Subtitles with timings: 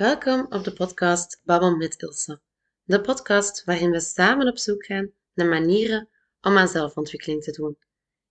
[0.00, 2.40] Welkom op de podcast Babbel met Ilse.
[2.84, 6.08] De podcast waarin we samen op zoek gaan naar manieren
[6.40, 7.78] om aan zelfontwikkeling te doen.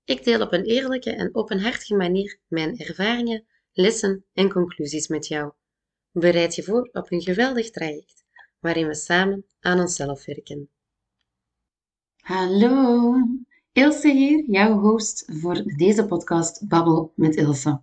[0.03, 5.51] Ik deel op een eerlijke en openhartige manier mijn ervaringen, lessen en conclusies met jou.
[6.11, 8.23] Bereid je voor op een geweldig traject
[8.59, 10.69] waarin we samen aan onszelf werken.
[12.15, 13.13] Hallo,
[13.71, 17.81] Ilse hier, jouw host voor deze podcast Babbel met Ilse.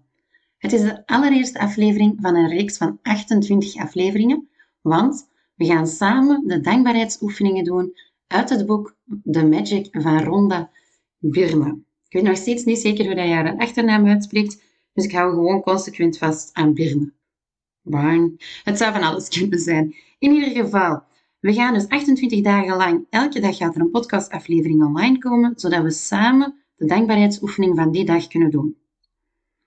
[0.59, 4.49] Het is de allereerste aflevering van een reeks van 28 afleveringen,
[4.81, 7.93] want we gaan samen de dankbaarheidsoefeningen doen
[8.27, 8.97] uit het boek
[9.31, 10.71] The Magic van Rhonda
[11.19, 11.81] Byrne.
[12.09, 15.35] Ik weet nog steeds niet zeker hoe dat je haar achternaam uitspreekt, dus ik hou
[15.35, 17.13] gewoon consequent vast aan Byrne.
[17.83, 18.45] Bang.
[18.65, 19.95] Het zou van alles kunnen zijn.
[20.19, 21.03] In ieder geval,
[21.41, 25.83] we gaan dus 28 dagen lang, elke dag gaat er een podcastaflevering online komen, zodat
[25.83, 28.77] we samen de dankbaarheidsoefening van die dag kunnen doen.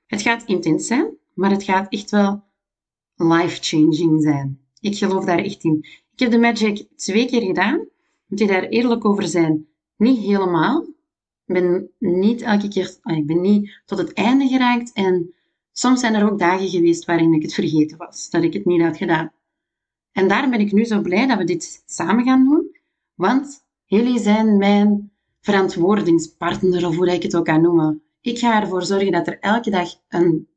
[0.10, 2.44] Het gaat intens zijn, maar het gaat echt wel
[3.16, 4.60] life-changing zijn.
[4.80, 5.78] Ik geloof daar echt in.
[6.14, 7.88] Ik heb de Magic twee keer gedaan.
[8.26, 9.68] Moet je daar eerlijk over zijn?
[9.98, 10.82] Niet helemaal.
[11.46, 14.94] Ik ben niet elke keer, ah, ik ben niet tot het einde geraakt.
[14.94, 15.34] En
[15.72, 18.82] soms zijn er ook dagen geweest waarin ik het vergeten was, dat ik het niet
[18.82, 19.32] had gedaan.
[20.12, 22.78] En daarom ben ik nu zo blij dat we dit samen gaan doen,
[23.14, 25.12] want jullie zijn mijn
[25.42, 28.04] verantwoordingspartner, of hoe ik het ook kan noemen.
[28.22, 30.48] Ik ga ervoor zorgen dat er elke dag een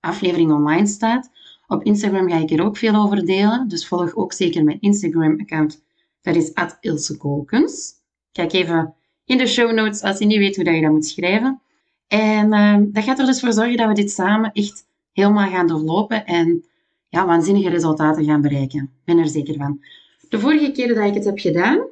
[0.00, 1.30] aflevering online staat.
[1.66, 5.82] Op Instagram ga ik er ook veel over delen, dus volg ook zeker mijn Instagram-account.
[6.20, 7.92] Dat is @ilsekolkens.
[8.32, 11.06] Kijk even in de show notes als je niet weet hoe dat je dat moet
[11.06, 11.60] schrijven.
[12.06, 15.66] En uh, dat gaat er dus voor zorgen dat we dit samen echt helemaal gaan
[15.66, 16.64] doorlopen en
[17.08, 18.82] ja, waanzinnige resultaten gaan bereiken.
[18.82, 19.84] Ik ben er zeker van.
[20.28, 21.86] De vorige keer dat ik het heb gedaan,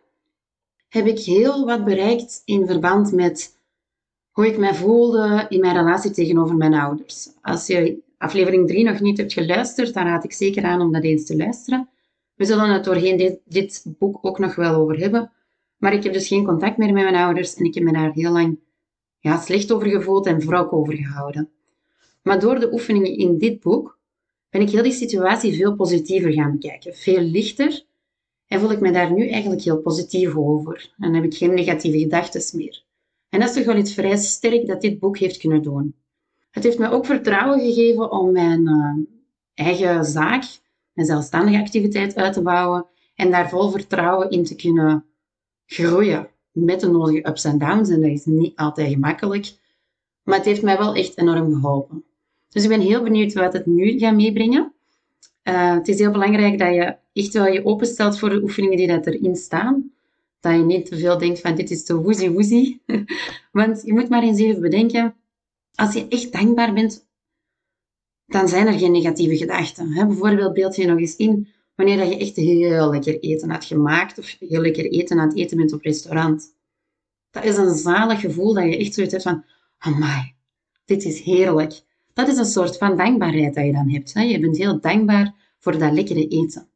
[0.88, 3.58] heb ik heel wat bereikt in verband met
[4.30, 7.28] hoe ik mij voelde in mijn relatie tegenover mijn ouders.
[7.42, 11.02] Als je aflevering 3 nog niet hebt geluisterd, dan raad ik zeker aan om dat
[11.02, 11.88] eens te luisteren.
[12.34, 15.32] We zullen het doorheen dit, dit boek ook nog wel over hebben.
[15.76, 18.12] Maar ik heb dus geen contact meer met mijn ouders en ik heb me daar
[18.12, 18.58] heel lang
[19.18, 21.50] ja, slecht over gevoeld en wrok over gehouden.
[22.22, 23.98] Maar door de oefeningen in dit boek
[24.50, 26.94] ben ik heel die situatie veel positiever gaan bekijken.
[26.94, 27.84] Veel lichter.
[28.46, 30.94] En voel ik me daar nu eigenlijk heel positief over.
[30.98, 32.82] En heb ik geen negatieve gedachten meer.
[33.30, 35.94] En dat is toch wel iets vrij sterk dat dit boek heeft kunnen doen.
[36.50, 38.94] Het heeft me ook vertrouwen gegeven om mijn uh,
[39.54, 40.44] eigen zaak,
[40.92, 45.04] mijn zelfstandige activiteit uit te bouwen en daar vol vertrouwen in te kunnen
[45.66, 46.28] groeien.
[46.52, 47.88] Met de nodige ups en downs.
[47.88, 49.52] En dat is niet altijd gemakkelijk.
[50.22, 52.04] Maar het heeft mij wel echt enorm geholpen.
[52.48, 54.72] Dus ik ben heel benieuwd wat het nu gaat meebrengen.
[55.44, 58.86] Uh, het is heel belangrijk dat je echt wel je openstelt voor de oefeningen die
[58.86, 59.90] dat erin staan
[60.40, 62.82] dat je niet te veel denkt van dit is te woezie woezie.
[63.52, 65.14] Want je moet maar eens even bedenken,
[65.74, 67.08] als je echt dankbaar bent,
[68.26, 69.94] dan zijn er geen negatieve gedachten.
[69.94, 74.36] Bijvoorbeeld beeld je nog eens in wanneer je echt heel lekker eten had gemaakt of
[74.38, 76.54] heel lekker eten aan het eten bent op restaurant.
[77.30, 79.44] Dat is een zalig gevoel dat je echt zoiets hebt van,
[79.78, 80.34] amai,
[80.84, 81.82] dit is heerlijk.
[82.12, 84.12] Dat is een soort van dankbaarheid dat je dan hebt.
[84.12, 86.69] Je bent heel dankbaar voor dat lekkere eten.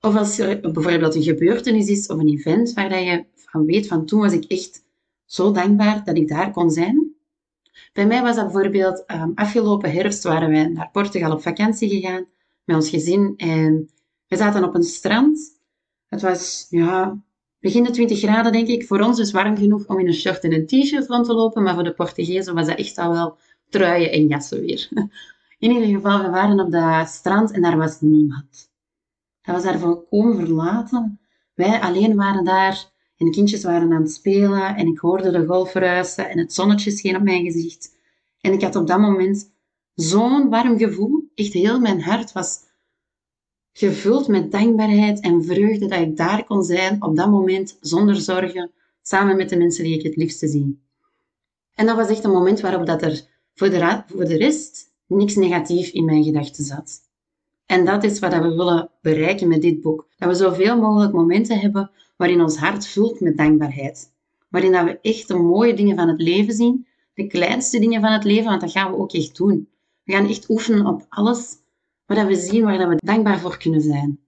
[0.00, 4.06] Of als er bijvoorbeeld een gebeurtenis is of een event waar je van weet van
[4.06, 4.84] toen was ik echt
[5.24, 7.16] zo dankbaar dat ik daar kon zijn.
[7.92, 12.26] Bij mij was dat bijvoorbeeld um, afgelopen herfst waren wij naar Portugal op vakantie gegaan
[12.64, 13.90] met ons gezin en
[14.26, 15.60] we zaten op een strand.
[16.06, 17.22] Het was ja,
[17.60, 18.86] begin de 20 graden denk ik.
[18.86, 21.62] Voor ons dus warm genoeg om in een shirt en een t-shirt rond te lopen,
[21.62, 23.36] maar voor de Portugezen was dat echt al wel
[23.68, 24.88] truien en jassen weer.
[25.58, 28.67] In ieder geval, we waren op dat strand en daar was niemand.
[29.48, 31.20] Dat was daar volkomen verlaten.
[31.54, 35.46] Wij alleen waren daar en de kindjes waren aan het spelen en ik hoorde de
[35.46, 37.96] golf ruisen en het zonnetje scheen op mijn gezicht.
[38.40, 39.52] En ik had op dat moment
[39.94, 41.30] zo'n warm gevoel.
[41.34, 42.58] Echt heel mijn hart was
[43.72, 48.70] gevuld met dankbaarheid en vreugde dat ik daar kon zijn op dat moment zonder zorgen,
[49.02, 50.82] samen met de mensen die ik het liefste zie.
[51.74, 55.34] En dat was echt een moment waarop dat er voor de, voor de rest niks
[55.34, 57.07] negatief in mijn gedachten zat.
[57.68, 60.08] En dat is wat we willen bereiken met dit boek.
[60.16, 64.12] Dat we zoveel mogelijk momenten hebben waarin ons hart vult met dankbaarheid.
[64.48, 68.12] Waarin dat we echt de mooie dingen van het leven zien, de kleinste dingen van
[68.12, 69.68] het leven, want dat gaan we ook echt doen.
[70.04, 71.56] We gaan echt oefenen op alles
[72.06, 74.20] wat we zien, waar we dankbaar voor kunnen zijn.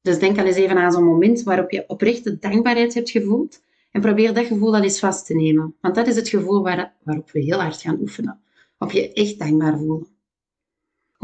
[0.00, 4.00] Dus denk al eens even aan zo'n moment waarop je oprechte dankbaarheid hebt gevoeld en
[4.00, 5.74] probeer dat gevoel al eens vast te nemen.
[5.80, 8.40] Want dat is het gevoel waar, waarop we heel hard gaan oefenen.
[8.78, 10.13] Op je echt dankbaar voelen.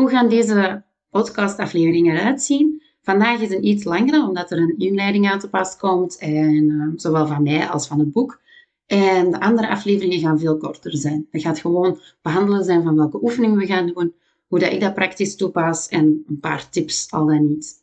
[0.01, 2.83] Hoe gaan deze podcastafleveringen eruit zien?
[3.03, 6.93] Vandaag is een iets langere, omdat er een inleiding aan te pas komt, en, uh,
[6.97, 8.41] zowel van mij als van het boek.
[8.87, 11.27] En de andere afleveringen gaan veel korter zijn.
[11.31, 14.15] Het gaat gewoon behandelen zijn van welke oefeningen we gaan doen,
[14.47, 17.83] hoe dat ik dat praktisch toepas en een paar tips al dan niet.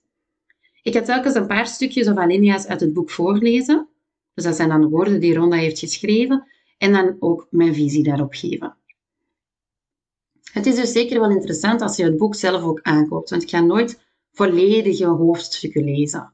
[0.82, 3.88] Ik ga telkens een paar stukjes of alinea's uit het boek voorlezen.
[4.34, 6.48] Dus dat zijn dan de woorden die Ronda heeft geschreven
[6.78, 8.76] en dan ook mijn visie daarop geven.
[10.54, 13.50] Het is dus zeker wel interessant als je het boek zelf ook aankoopt, want ik
[13.50, 14.00] ga nooit
[14.32, 16.34] volledige hoofdstukken lezen.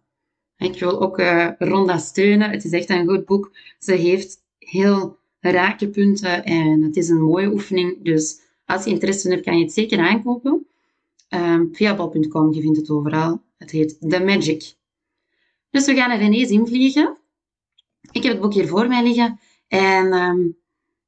[0.57, 2.49] Ik wil ook uh, Ronda steunen.
[2.49, 3.51] Het is echt een goed boek.
[3.79, 8.03] Ze heeft heel rakenpunten en het is een mooie oefening.
[8.03, 10.67] Dus als je interesse hebt, kan je het zeker aankopen.
[11.29, 13.41] Um, via bal.com, je vindt het overal.
[13.57, 14.75] Het heet The Magic.
[15.69, 17.17] Dus we gaan er ineens invliegen.
[18.11, 20.57] Ik heb het boek hier voor mij liggen en um,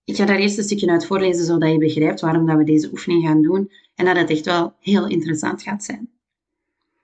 [0.05, 2.89] ik ga daar eerst een stukje uit voorlezen, zodat je begrijpt waarom dat we deze
[2.91, 6.09] oefening gaan doen en dat het echt wel heel interessant gaat zijn.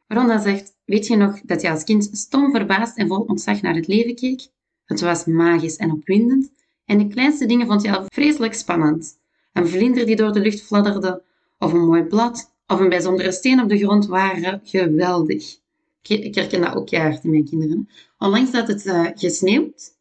[0.07, 3.75] Ronda zegt, weet je nog dat je als kind stom verbaasd en vol ontzag naar
[3.75, 4.47] het leven keek?
[4.85, 6.51] Het was magisch en opwindend
[6.85, 9.19] en de kleinste dingen vond je al vreselijk spannend.
[9.53, 11.23] Een vlinder die door de lucht fladderde,
[11.59, 15.59] of een mooi blad, of een bijzondere steen op de grond waren geweldig.
[16.01, 17.89] Ik herken dat ook keihard in mijn kinderen.
[18.17, 19.95] Onlangs dat het uh, gesneeuwd,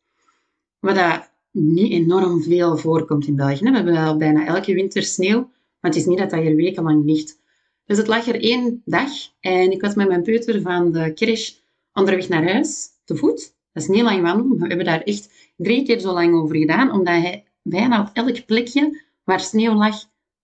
[0.78, 3.64] wat dat niet enorm veel voorkomt in België.
[3.64, 5.38] We hebben wel bijna elke winter sneeuw,
[5.80, 7.38] maar het is niet dat dat hier wekenlang ligt.
[7.84, 9.10] Dus het lag er één dag
[9.40, 11.52] en ik was met mijn peuter van de crash
[11.92, 13.54] onderweg naar huis, te voet.
[13.72, 16.92] Dat is niet lang wandelen, we hebben daar echt drie keer zo lang over gedaan,
[16.92, 19.96] omdat hij bijna op elk plekje waar sneeuw lag,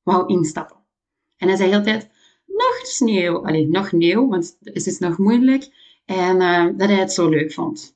[0.02, 0.76] wou instappen.
[1.36, 2.08] En hij zei altijd,
[2.46, 3.46] nog sneeuw.
[3.46, 5.68] Allee, nog sneeuw, want het is nog moeilijk.
[6.04, 7.95] En uh, dat hij het zo leuk vond.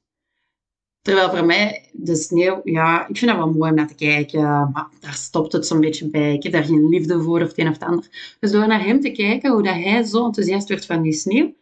[1.02, 4.43] Terwijl voor mij de sneeuw, ja, ik vind dat wel mooi om naar te kijken,
[4.73, 6.35] maar daar stopt het zo'n beetje bij.
[6.35, 8.37] Ik heb daar geen liefde voor of het een of het ander.
[8.41, 11.55] Dus door naar hem te kijken, hoe dat hij zo enthousiast werd van die sneeuw,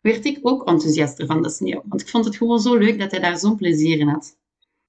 [0.00, 1.82] werd ik ook enthousiaster van de sneeuw.
[1.84, 4.36] Want ik vond het gewoon zo leuk dat hij daar zo'n plezier in had.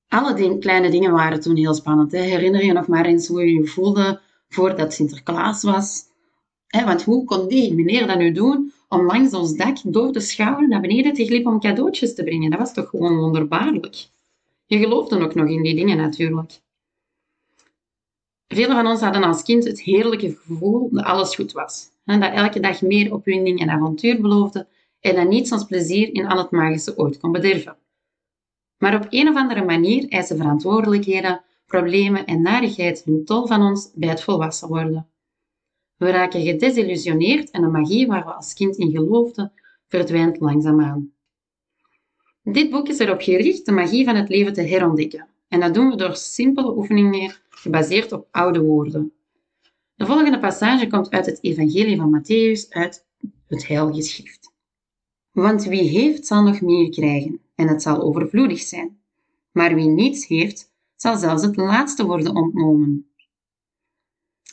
[0.07, 2.11] Alle kleine dingen waren toen heel spannend.
[2.11, 2.19] Hè.
[2.19, 6.03] Herinner je nog maar eens hoe je je voelde voordat Sinterklaas was?
[6.67, 10.19] Hè, want hoe kon die meneer dat nu doen om langs ons dak door de
[10.19, 12.49] schouwen naar beneden te glippen om cadeautjes te brengen?
[12.49, 14.07] Dat was toch gewoon wonderbaarlijk.
[14.65, 16.51] Je geloofde ook nog in die dingen natuurlijk.
[18.47, 21.89] Velen van ons hadden als kind het heerlijke gevoel dat alles goed was.
[22.03, 24.67] Dat elke dag meer opwinding en avontuur beloofde
[24.99, 27.75] en dat niets ons plezier in al het magische ooit kon bederven.
[28.77, 33.91] Maar op een of andere manier eisen verantwoordelijkheden, problemen en narigheid hun tol van ons
[33.95, 35.07] bij het volwassen worden.
[35.97, 39.53] We raken gedesillusioneerd en de magie waar we als kind in geloofden
[39.87, 41.13] verdwijnt langzaamaan.
[42.43, 45.27] Dit boek is erop gericht de magie van het leven te herontdekken.
[45.47, 49.13] En dat doen we door simpele oefeningen gebaseerd op oude woorden.
[49.95, 53.05] De volgende passage komt uit het Evangelie van Matthäus, uit
[53.47, 54.53] het Heilige Schrift.
[55.31, 59.01] Want wie heeft, zal nog meer krijgen, en het zal overvloedig zijn.
[59.51, 63.13] Maar wie niets heeft, zal zelfs het laatste worden ontnomen.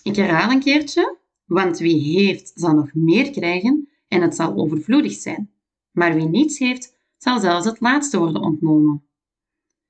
[0.03, 1.19] Ik herhaal een keertje.
[1.51, 5.51] Want wie heeft, zal nog meer krijgen en het zal overvloedig zijn.
[5.91, 9.03] Maar wie niets heeft, zal zelfs het laatste worden ontnomen.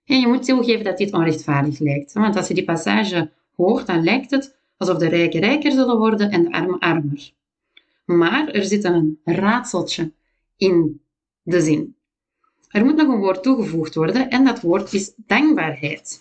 [0.05, 2.13] En je moet toegeven dat dit onrechtvaardig lijkt.
[2.13, 6.31] Want als je die passage hoort, dan lijkt het alsof de rijken rijker zullen worden
[6.31, 7.33] en de armen armer.
[8.05, 10.13] Maar er zit een raadseltje
[10.57, 11.01] in
[11.43, 11.97] de zin.
[12.69, 16.19] Er moet nog een woord toegevoegd worden en dat woord is dankbaarheid.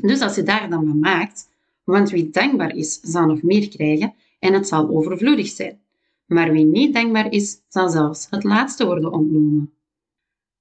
[0.00, 1.48] Dus als je daar dan van maakt,
[1.84, 4.14] want wie dankbaar is, zal nog meer krijgen
[4.44, 5.80] en het zal overvloedig zijn.
[6.26, 9.72] Maar wie niet dankbaar is, zal zelfs het laatste worden ontnomen.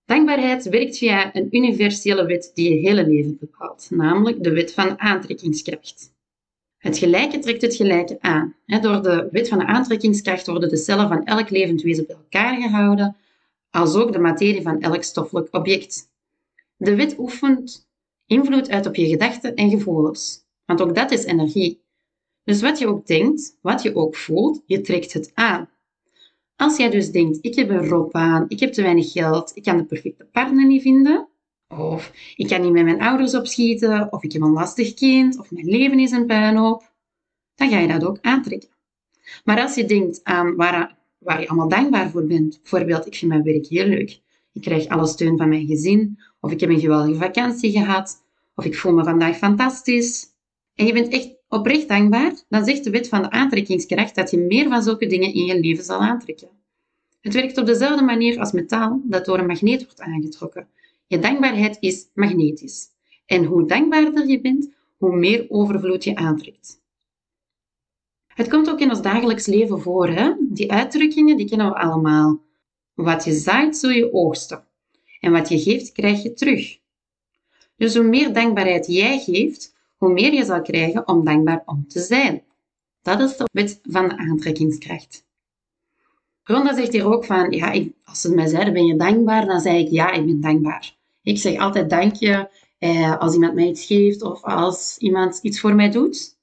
[0.06, 5.00] Dankbaarheid werkt via een universele wet die je hele leven bepaalt, namelijk de wet van
[5.00, 6.14] aantrekkingskracht.
[6.78, 8.56] Het gelijke trekt het gelijke aan.
[8.66, 12.62] Door de wet van de aantrekkingskracht worden de cellen van elk levend wezen bij elkaar
[12.62, 13.16] gehouden,
[13.70, 16.10] als ook de materie van elk stoffelijk object.
[16.78, 17.88] De wet oefent
[18.26, 21.83] invloed uit op je gedachten en gevoelens, want ook dat is energie.
[22.44, 25.70] Dus wat je ook denkt, wat je ook voelt, je trekt het aan.
[26.56, 29.64] Als jij dus denkt, ik heb een rob aan, ik heb te weinig geld, ik
[29.64, 31.28] kan de perfecte partner niet vinden,
[31.68, 35.52] of ik kan niet met mijn ouders opschieten, of ik heb een lastig kind, of
[35.52, 36.92] mijn leven is een puinhoop,
[37.56, 38.70] dan ga je dat ook aantrekken.
[39.44, 43.32] Maar als je denkt aan waar, waar je allemaal dankbaar voor bent, bijvoorbeeld, ik vind
[43.32, 44.22] mijn werk heel leuk,
[44.52, 48.24] ik krijg alle steun van mijn gezin, of ik heb een geweldige vakantie gehad,
[48.56, 50.26] of ik voel me vandaag fantastisch,
[50.76, 54.38] en je bent echt oprecht dankbaar, dan zegt de wet van de aantrekkingskracht dat je
[54.38, 56.50] meer van zulke dingen in je leven zal aantrekken.
[57.22, 60.68] Het werkt op dezelfde manier als metaal dat door een magneet wordt aangetrokken.
[61.08, 62.88] Je dankbaarheid is magnetisch.
[63.26, 66.82] En hoe dankbaarder je bent, hoe meer overvloed je aantrekt.
[68.28, 70.08] Het komt ook in ons dagelijks leven voor.
[70.08, 70.34] Hè?
[70.40, 72.42] Die uitdrukkingen die kennen we allemaal.
[72.94, 74.64] Wat je zaait, zul je oogsten.
[75.20, 76.80] En wat je geeft, krijg je terug.
[77.78, 79.73] Dus hoe meer dankbaarheid jij geeft,
[80.04, 82.44] hoe meer je zal krijgen om dankbaar om te zijn.
[83.02, 85.26] Dat is de wet van de aantrekkingskracht.
[86.44, 89.46] Ronda zegt hier ook van, ja, ik, als ze mij zeiden, ben je dankbaar?
[89.46, 90.96] Dan zei ik, ja, ik ben dankbaar.
[91.22, 95.60] Ik zeg altijd dank je eh, als iemand mij iets geeft of als iemand iets
[95.60, 96.38] voor mij doet.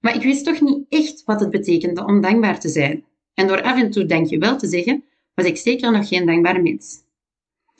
[0.00, 3.04] Maar ik wist toch niet echt wat het betekende om dankbaar te zijn.
[3.34, 5.04] En door af en toe dank je wel te zeggen,
[5.34, 6.96] was ik zeker nog geen dankbare mens.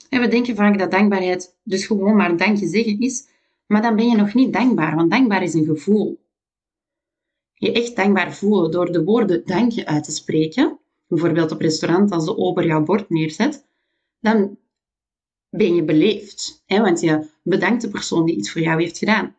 [0.09, 3.27] En we denken vaak dat dankbaarheid dus gewoon maar dankje zeggen is,
[3.69, 6.19] maar dan ben je nog niet dankbaar, want dankbaar is een gevoel.
[7.53, 12.25] Je echt dankbaar voelen door de woorden dankje uit te spreken, bijvoorbeeld op restaurant als
[12.25, 13.65] de ober jouw bord neerzet,
[14.19, 14.57] dan
[15.49, 19.35] ben je beleefd, hè, want je bedankt de persoon die iets voor jou heeft gedaan.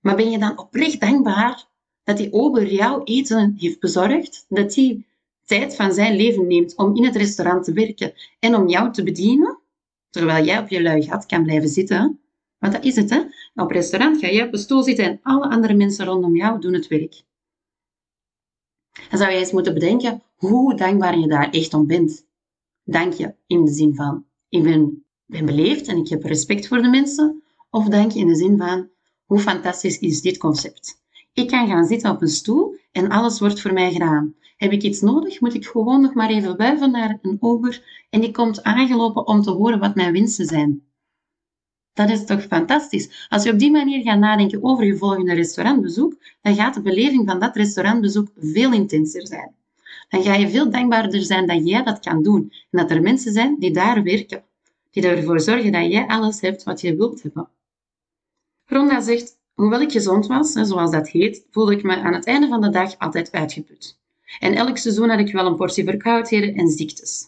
[0.00, 1.68] Maar ben je dan oprecht dankbaar
[2.04, 5.04] dat die ober jouw eten heeft bezorgd, dat hij
[5.44, 9.02] tijd van zijn leven neemt om in het restaurant te werken en om jou te
[9.02, 9.58] bedienen,
[10.10, 12.20] terwijl jij op je lui gat kan blijven zitten?
[12.58, 13.22] Want dat is het, hè?
[13.54, 16.72] Op restaurant ga je op een stoel zitten en alle andere mensen rondom jou doen
[16.72, 17.22] het werk.
[19.10, 22.26] Dan zou je eens moeten bedenken hoe dankbaar je daar echt om bent.
[22.84, 26.82] Dank je in de zin van, ik ben, ben beleefd en ik heb respect voor
[26.82, 27.42] de mensen.
[27.70, 28.88] Of dank je in de zin van,
[29.24, 31.00] hoe fantastisch is dit concept?
[31.32, 34.34] Ik kan gaan zitten op een stoel en alles wordt voor mij gedaan.
[34.56, 38.20] Heb ik iets nodig, moet ik gewoon nog maar even wuiven naar een ober en
[38.20, 40.85] die komt aangelopen om te horen wat mijn wensen zijn.
[41.96, 43.26] Dat is toch fantastisch?
[43.28, 47.28] Als je op die manier gaat nadenken over je volgende restaurantbezoek, dan gaat de beleving
[47.28, 49.54] van dat restaurantbezoek veel intenser zijn.
[50.08, 53.32] Dan ga je veel dankbaarder zijn dat jij dat kan doen en dat er mensen
[53.32, 54.44] zijn die daar werken,
[54.90, 57.48] die ervoor zorgen dat jij alles hebt wat je wilt hebben.
[58.66, 62.48] Ronda zegt, hoewel ik gezond was, zoals dat heet, voelde ik me aan het einde
[62.48, 63.98] van de dag altijd uitgeput.
[64.38, 67.24] En elk seizoen had ik wel een portie verkoudheden en ziektes.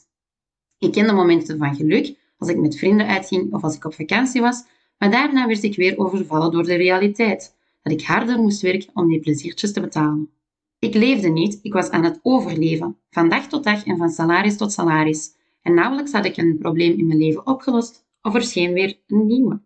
[0.78, 4.40] Ik kende momenten van geluk, als ik met vrienden uitging of als ik op vakantie
[4.40, 4.64] was,
[4.98, 9.08] maar daarna werd ik weer overvallen door de realiteit, dat ik harder moest werken om
[9.08, 10.30] die pleziertjes te betalen.
[10.78, 14.56] Ik leefde niet, ik was aan het overleven, van dag tot dag en van salaris
[14.56, 15.36] tot salaris.
[15.62, 19.26] En nauwelijks had ik een probleem in mijn leven opgelost of er scheen weer een
[19.26, 19.60] nieuwe.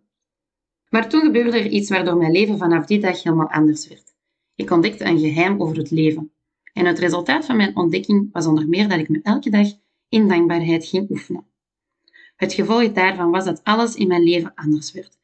[0.89, 4.15] Maar toen gebeurde er iets waardoor mijn leven vanaf die dag helemaal anders werd.
[4.55, 6.31] Ik ontdekte een geheim over het leven.
[6.73, 9.67] En het resultaat van mijn ontdekking was onder meer dat ik me elke dag
[10.09, 11.52] in dankbaarheid ging oefenen.
[12.43, 15.17] Het gevolg daarvan was dat alles in mijn leven anders werd.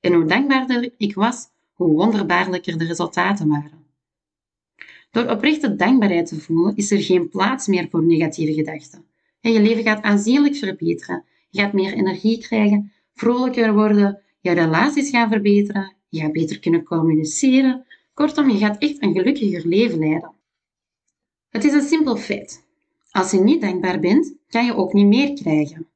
[0.00, 3.84] En hoe dankbaarder ik was, hoe wonderbaarlijker de resultaten waren.
[5.10, 9.04] Door oprechte dankbaarheid te voelen, is er geen plaats meer voor negatieve gedachten.
[9.40, 11.24] En je leven gaat aanzienlijk verbeteren.
[11.50, 16.84] Je gaat meer energie krijgen, vrolijker worden, je relaties gaan verbeteren, je gaat beter kunnen
[16.84, 17.86] communiceren.
[18.14, 20.32] Kortom, je gaat echt een gelukkiger leven leiden.
[21.48, 22.64] Het is een simpel feit.
[23.10, 25.86] Als je niet dankbaar bent, kan je ook niet meer krijgen.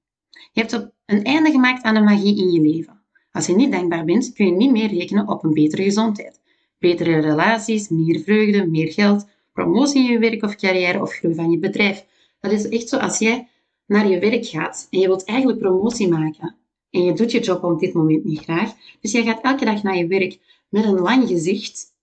[0.50, 3.02] Je hebt een einde gemaakt aan de magie in je leven.
[3.33, 6.40] Als je niet dankbaar bent, kun je niet meer rekenen op een betere gezondheid.
[6.78, 11.50] Betere relaties, meer vreugde, meer geld, promotie in je werk of carrière of groei van
[11.50, 12.07] je bedrijf.
[12.40, 13.49] Dat is echt zo als jij
[13.87, 16.57] naar je werk gaat en je wilt eigenlijk promotie maken
[16.90, 18.73] en je doet je job op dit moment niet graag.
[19.00, 20.38] Dus jij gaat elke dag naar je werk
[20.69, 21.95] met een lang gezicht.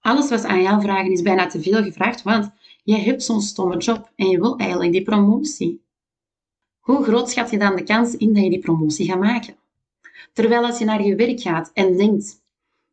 [0.00, 2.50] Alles wat aan jou vragen is bijna te veel gevraagd, want
[2.82, 5.85] je hebt zo'n stomme job en je wil eigenlijk die promotie.
[6.86, 9.54] Hoe groot schat je dan de kans in dat je die promotie gaat maken?
[10.32, 12.42] Terwijl als je naar je werk gaat en denkt,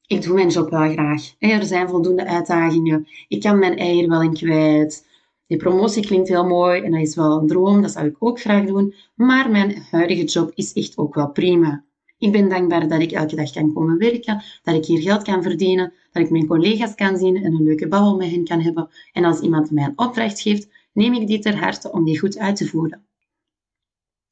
[0.08, 4.22] ik doe mijn job wel graag, er zijn voldoende uitdagingen, ik kan mijn eier wel
[4.22, 5.08] in kwijt,
[5.48, 8.40] die promotie klinkt heel mooi en dat is wel een droom, dat zou ik ook
[8.40, 11.84] graag doen, maar mijn huidige job is echt ook wel prima.
[12.18, 15.44] Ik ben dankbaar dat ik elke dag kan komen werken, dat ik hier geld kan
[15.44, 18.90] verdienen, dat ik mijn collega's kan zien en een leuke babbel met hen kan hebben.
[19.12, 22.38] En als iemand mij een opdracht geeft, neem ik die ter harte om die goed
[22.38, 23.04] uit te voeren.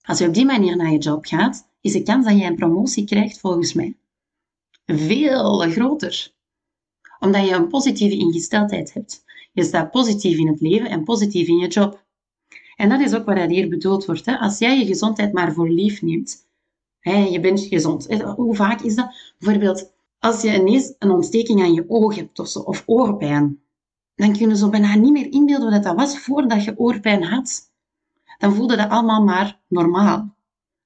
[0.01, 2.55] Als je op die manier naar je job gaat, is de kans dat je een
[2.55, 3.96] promotie krijgt volgens mij
[4.86, 6.34] veel groter.
[7.20, 9.24] Omdat je een positieve ingesteldheid hebt.
[9.51, 12.03] Je staat positief in het leven en positief in je job.
[12.75, 14.25] En dat is ook wat hier bedoeld wordt.
[14.25, 14.38] Hè?
[14.38, 16.48] Als jij je gezondheid maar voor lief neemt,
[17.00, 18.22] hè, je bent gezond.
[18.36, 19.34] Hoe vaak is dat?
[19.38, 23.62] Bijvoorbeeld, als je ineens een ontsteking aan je oog hebt of, of oorpijn,
[24.15, 27.70] dan kun je zo bijna niet meer inbeelden wat dat was voordat je oorpijn had
[28.41, 30.36] dan voelde dat allemaal maar normaal.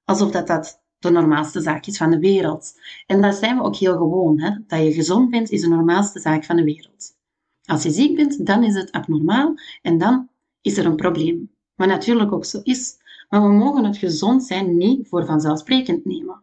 [0.04, 2.74] Alsof dat, dat de normaalste zaak is van de wereld.
[3.06, 4.40] En dat zijn we ook heel gewoon.
[4.40, 4.50] Hè?
[4.66, 7.16] Dat je gezond bent, is de normaalste zaak van de wereld.
[7.64, 10.28] Als je ziek bent, dan is het abnormaal en dan
[10.60, 11.50] is er een probleem.
[11.74, 12.96] Wat natuurlijk ook zo is.
[13.28, 16.42] Maar we mogen het gezond zijn niet voor vanzelfsprekend nemen.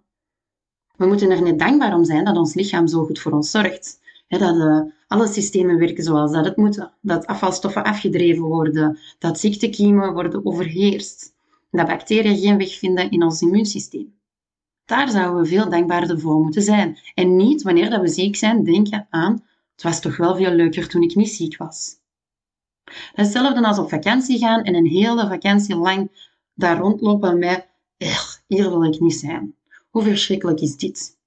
[0.95, 4.01] We moeten er net dankbaar om zijn dat ons lichaam zo goed voor ons zorgt
[4.39, 4.81] dat uh,
[5.13, 6.89] alle systemen werken zoals dat het moet.
[7.01, 11.33] Dat afvalstoffen afgedreven worden, dat ziektekiemen worden overheerst,
[11.71, 14.13] dat bacteriën geen weg vinden in ons immuunsysteem.
[14.85, 16.97] Daar zouden we veel dankbaarder voor moeten zijn.
[17.13, 19.43] En niet wanneer dat we ziek zijn, denken aan
[19.73, 21.95] het was toch wel veel leuker toen ik niet ziek was.
[23.13, 27.67] Hetzelfde als op vakantie gaan en een hele vakantie lang daar rondlopen met,
[28.47, 29.55] hier wil ik niet zijn.
[29.89, 31.17] Hoe verschrikkelijk is dit?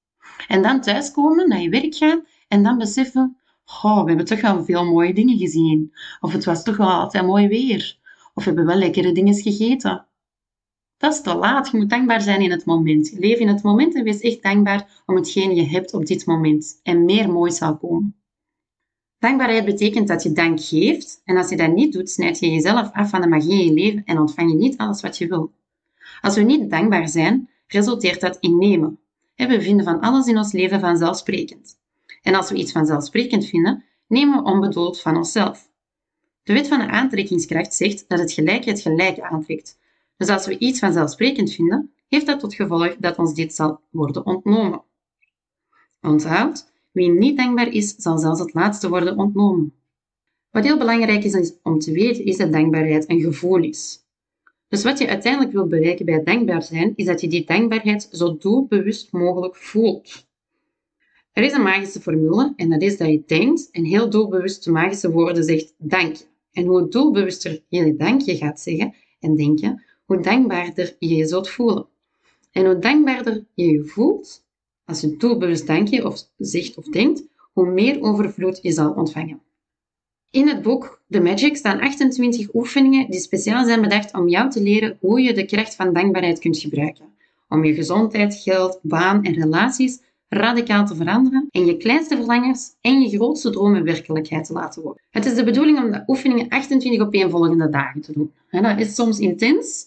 [0.48, 4.64] En dan thuiskomen, naar je werk gaan en dan beseffen, oh, we hebben toch wel
[4.64, 5.94] veel mooie dingen gezien.
[6.20, 7.98] Of het was toch wel altijd mooi weer.
[8.34, 10.06] Of we hebben wel lekkere dingen gegeten.
[10.96, 11.70] Dat is te laat.
[11.70, 13.12] Je moet dankbaar zijn in het moment.
[13.18, 16.80] Leef in het moment en wees echt dankbaar om hetgeen je hebt op dit moment.
[16.82, 18.16] En meer mooi zal komen.
[19.18, 21.20] Dankbaarheid betekent dat je dank geeft.
[21.24, 23.72] En als je dat niet doet, snijd je jezelf af van de magie in je
[23.72, 25.52] leven en ontvang je niet alles wat je wil.
[26.20, 28.98] Als we niet dankbaar zijn, resulteert dat in nemen.
[29.36, 31.78] We vinden van alles in ons leven vanzelfsprekend.
[32.26, 35.70] En als we iets vanzelfsprekend vinden, nemen we onbedoeld van onszelf.
[36.42, 39.78] De wet van de aantrekkingskracht zegt dat het gelijke het gelijke aantrekt.
[40.16, 44.26] Dus als we iets vanzelfsprekend vinden, heeft dat tot gevolg dat ons dit zal worden
[44.26, 44.82] ontnomen.
[46.00, 49.74] Onthoud, wie niet dankbaar is, zal zelfs het laatste worden ontnomen.
[50.50, 53.98] Wat heel belangrijk is om te weten, is dat dankbaarheid een gevoel is.
[54.68, 58.36] Dus wat je uiteindelijk wilt bereiken bij dankbaar zijn, is dat je die dankbaarheid zo
[58.36, 60.25] doelbewust mogelijk voelt.
[61.36, 64.70] Er is een magische formule en dat is dat je denkt en heel doelbewust de
[64.70, 66.24] magische woorden zegt dank je.
[66.52, 71.48] En hoe doelbewuster je dank je gaat zeggen en denken, hoe dankbaarder je je zult
[71.48, 71.86] voelen.
[72.52, 74.44] En hoe dankbaarder je je voelt,
[74.84, 79.42] als je doelbewust dank je of zegt of denkt, hoe meer overvloed je zal ontvangen.
[80.30, 84.62] In het boek The Magic staan 28 oefeningen die speciaal zijn bedacht om jou te
[84.62, 87.14] leren hoe je de kracht van dankbaarheid kunt gebruiken.
[87.48, 93.00] Om je gezondheid, geld, baan en relaties radicaal te veranderen en je kleinste verlangens en
[93.00, 95.02] je grootste dromen werkelijkheid te laten worden.
[95.10, 98.32] Het is de bedoeling om de oefeningen 28 opeenvolgende dagen te doen.
[98.50, 99.84] dat is soms intens,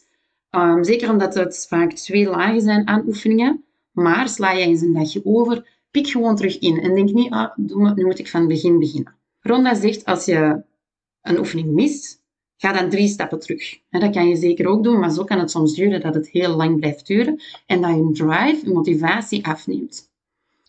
[0.50, 3.64] ehm, zeker omdat het vaak twee lagen zijn aan oefeningen.
[3.92, 7.58] Maar sla je eens een dagje over, pik gewoon terug in en denk niet, ah,
[7.96, 9.16] nu moet ik van het begin beginnen.
[9.40, 10.64] Ronda zegt, als je
[11.22, 12.22] een oefening mist,
[12.58, 13.80] ga dan drie stappen terug.
[13.90, 16.56] dat kan je zeker ook doen, maar zo kan het soms duren dat het heel
[16.56, 20.09] lang blijft duren en dat je drive, je motivatie afneemt.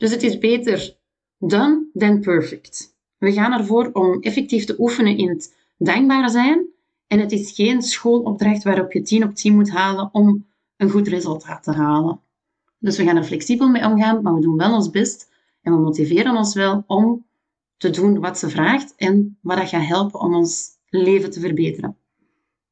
[0.01, 0.97] Dus het is beter
[1.39, 2.97] done than perfect.
[3.19, 6.67] We gaan ervoor om effectief te oefenen in het dankbaar zijn
[7.07, 11.09] en het is geen schoolopdracht waarop je 10 op 10 moet halen om een goed
[11.09, 12.21] resultaat te halen.
[12.79, 15.29] Dus we gaan er flexibel mee omgaan, maar we doen wel ons best
[15.63, 17.27] en we motiveren ons wel om
[17.77, 21.97] te doen wat ze vraagt en wat dat gaat helpen om ons leven te verbeteren.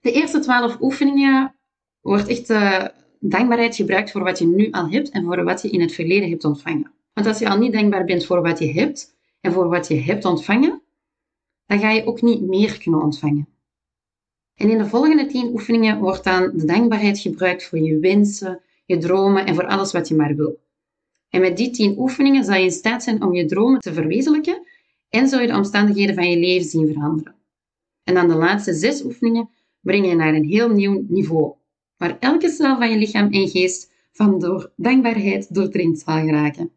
[0.01, 1.55] De eerste twaalf oefeningen
[2.01, 2.85] wordt echt uh,
[3.21, 6.29] dankbaarheid gebruikt voor wat je nu al hebt en voor wat je in het verleden
[6.29, 6.97] hebt ontvangen.
[7.19, 10.01] Want als je al niet dankbaar bent voor wat je hebt en voor wat je
[10.01, 10.83] hebt ontvangen,
[11.67, 13.49] dan ga je ook niet meer kunnen ontvangen.
[14.55, 18.99] En in de volgende tien oefeningen wordt dan de dankbaarheid gebruikt voor je wensen, je
[18.99, 20.59] dromen en voor alles wat je maar wil.
[21.29, 24.67] En met die tien oefeningen zal je in staat zijn om je dromen te verwezenlijken
[25.09, 27.35] en zul je de omstandigheden van je leven zien veranderen.
[28.05, 29.51] En dan de laatste zes oefeningen
[29.81, 31.53] breng je naar een heel nieuw niveau,
[31.97, 36.77] waar elke cel van je lichaam en geest van door dankbaarheid doordringd zal geraken.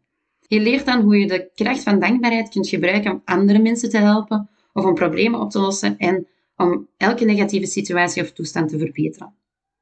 [0.52, 3.98] Je leert dan hoe je de kracht van dankbaarheid kunt gebruiken om andere mensen te
[3.98, 8.78] helpen of om problemen op te lossen en om elke negatieve situatie of toestand te
[8.78, 9.34] verbeteren.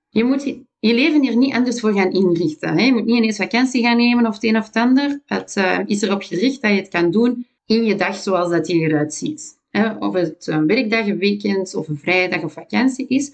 [0.09, 0.43] Je moet
[0.79, 2.79] je leven hier niet anders voor gaan inrichten.
[2.79, 2.85] Hè?
[2.85, 5.21] Je moet niet ineens vakantie gaan nemen of het een of het ander.
[5.27, 8.65] Het uh, is erop gericht dat je het kan doen in je dag zoals dat
[8.65, 9.61] die eruit ziet.
[9.71, 9.97] Hè?
[9.97, 13.33] Of het een werkdag, een weekend of een vrijdag of vakantie is.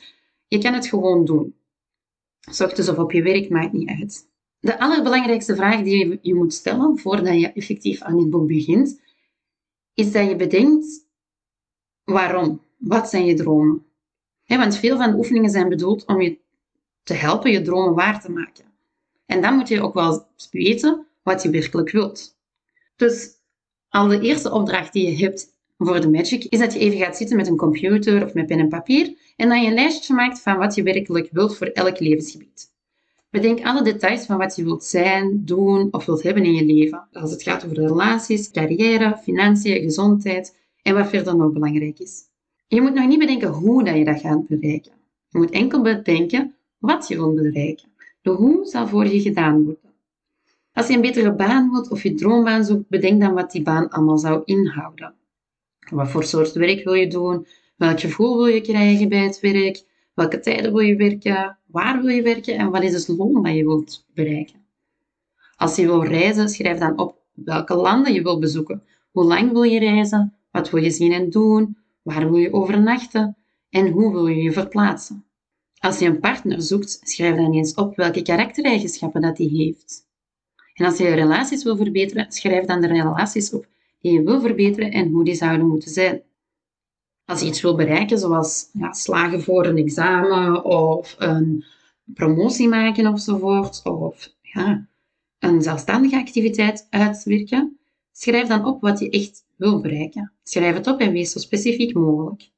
[0.49, 1.55] Je kan het gewoon doen.
[2.49, 4.29] Ochtends of op je werk maakt niet uit.
[4.67, 9.01] De allerbelangrijkste vraag die je moet stellen voordat je effectief aan dit boek begint,
[9.95, 11.07] is dat je bedenkt
[12.05, 12.61] waarom.
[12.77, 13.85] Wat zijn je dromen?
[14.47, 16.39] want veel van de oefeningen zijn bedoeld om je
[17.03, 18.65] te helpen je dromen waar te maken.
[19.27, 22.37] En dan moet je ook wel weten wat je werkelijk wilt.
[22.97, 23.31] Dus
[23.89, 27.17] al de eerste opdracht die je hebt voor de Magic is dat je even gaat
[27.17, 30.41] zitten met een computer of met pen en papier en dan je een lijstje maakt
[30.41, 32.75] van wat je werkelijk wilt voor elk levensgebied.
[33.37, 37.09] Bedenk alle details van wat je wilt zijn, doen of wilt hebben in je leven.
[37.13, 42.23] Als het gaat over relaties, carrière, financiën, gezondheid en wat verder nog belangrijk is.
[42.67, 44.93] Je moet nog niet bedenken hoe dat je dat gaat bereiken.
[45.29, 47.89] Je moet enkel bedenken wat je wilt bereiken.
[48.23, 49.93] De hoe zal voor je gedaan worden.
[50.73, 53.89] Als je een betere baan wilt of je droombaan zoekt, bedenk dan wat die baan
[53.89, 55.15] allemaal zou inhouden.
[55.91, 57.47] Wat voor soort werk wil je doen?
[57.77, 59.85] Welk gevoel wil je krijgen bij het werk?
[60.15, 61.59] Welke tijden wil je werken?
[61.77, 62.57] Waar wil je werken?
[62.57, 64.67] En wat is het loon dat je wilt bereiken?
[65.57, 68.83] Als je wil reizen, schrijf dan op welke landen je wilt bezoeken.
[69.11, 70.35] Hoe lang wil je reizen?
[70.51, 71.77] Wat wil je zien en doen?
[72.03, 73.37] Waar wil je overnachten?
[73.71, 75.25] En hoe wil je je verplaatsen?
[75.79, 80.07] Als je een partner zoekt, schrijf dan eens op welke karaktereigenschappen dat hij heeft.
[80.75, 83.67] En als je je relaties wil verbeteren, schrijf dan de relaties op
[84.01, 86.23] die die je wil verbeteren en hoe die zouden moeten zijn.
[87.27, 91.65] Als je iets wil bereiken, zoals ja, slagen voor een examen of een
[92.05, 94.87] promotie maken ofzovoort, of ja,
[95.39, 97.79] een zelfstandige activiteit uitwerken,
[98.13, 100.33] schrijf dan op wat je echt wil bereiken.
[100.43, 102.51] Schrijf het op en wees zo specifiek mogelijk.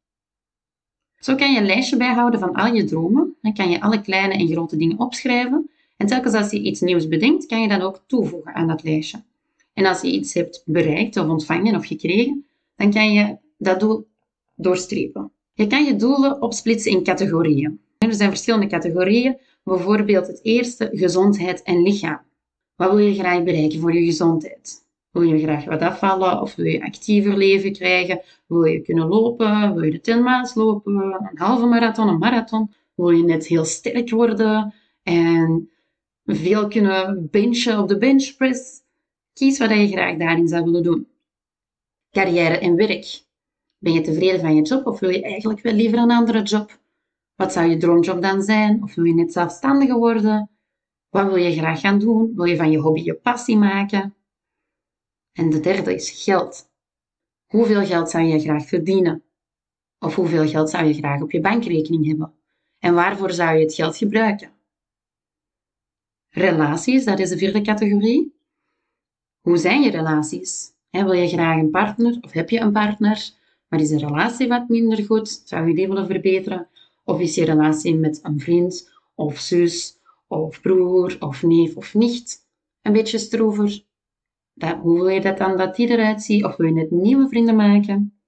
[1.19, 3.37] Zo kan je een lijstje bijhouden van al je dromen.
[3.43, 5.71] Dan kan je alle kleine en grote dingen opschrijven.
[5.97, 9.23] En telkens als je iets nieuws bedenkt, kan je dat ook toevoegen aan dat lijstje.
[9.73, 14.07] En als je iets hebt bereikt of ontvangen of gekregen, dan kan je dat doel
[14.59, 15.33] doorstrepen.
[15.53, 17.81] Je kan je doelen opsplitsen in categorieën.
[17.99, 22.21] Er zijn verschillende categorieën, bijvoorbeeld het eerste, gezondheid en lichaam.
[22.77, 24.87] Wat wil je graag bereiken voor je gezondheid?
[25.11, 28.21] Wil je graag wat afvallen of wil je actiever leven krijgen?
[28.47, 29.75] Wil je kunnen lopen?
[29.75, 30.95] Wil je de 10 miles lopen?
[30.95, 32.71] Een halve marathon, een marathon?
[32.95, 35.71] Wil je net heel sterk worden en
[36.25, 38.83] veel kunnen benchen op de benchpress?
[39.33, 41.09] Kies wat je graag daarin zou willen doen.
[42.11, 43.27] Carrière en werk.
[43.79, 46.81] Ben je tevreden van je job of wil je eigenlijk wel liever een andere job?
[47.35, 48.83] Wat zou je droomjob dan zijn?
[48.83, 50.51] Of wil je net zelfstandiger worden?
[51.09, 52.33] Wat wil je graag gaan doen?
[52.35, 54.15] Wil je van je hobby je passie maken?
[55.33, 56.71] En de derde is geld.
[57.47, 59.23] Hoeveel geld zou je graag verdienen?
[59.99, 62.35] Of hoeveel geld zou je graag op je bankrekening hebben?
[62.79, 64.53] En waarvoor zou je het geld gebruiken?
[66.29, 68.35] Relaties, dat is de vierde categorie.
[69.41, 70.77] Hoe zijn je relaties?
[70.91, 73.31] wil je graag een partner of heb je een partner,
[73.69, 75.43] maar is de relatie wat minder goed?
[75.45, 76.69] Zou je die willen verbeteren?
[77.05, 82.47] Of is je relatie met een vriend of zus of broer of neef of nicht
[82.83, 83.85] een beetje stroever?
[84.55, 86.45] Dat, hoe wil je dat dan dat die eruit ziet?
[86.45, 88.19] Of wil je net nieuwe vrienden maken?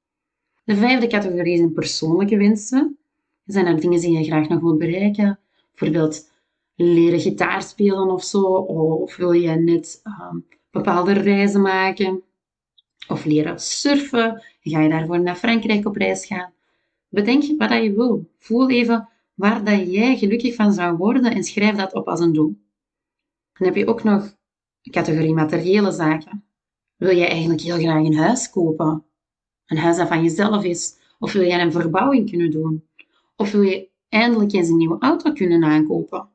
[0.64, 2.98] De vijfde categorie zijn persoonlijke wensen.
[3.44, 5.38] Zijn er dingen die je graag nog wilt bereiken?
[5.70, 6.30] Bijvoorbeeld
[6.74, 8.42] leren gitaar spelen of zo.
[8.42, 10.34] Of wil je net uh,
[10.70, 12.22] bepaalde reizen maken?
[13.08, 14.42] Of leren surfen?
[14.60, 16.52] Ga je daarvoor naar Frankrijk op reis gaan?
[17.08, 18.30] Bedenk wat je wil.
[18.38, 22.32] Voel even waar dat jij gelukkig van zou worden en schrijf dat op als een
[22.32, 22.60] doel.
[23.52, 24.36] Dan heb je ook nog
[24.90, 26.44] categorie materiële zaken.
[26.96, 29.04] Wil je eigenlijk heel graag een huis kopen?
[29.66, 30.98] Een huis dat van jezelf is?
[31.18, 32.88] Of wil jij een verbouwing kunnen doen?
[33.36, 36.28] Of wil je eindelijk eens een nieuwe auto kunnen aankopen?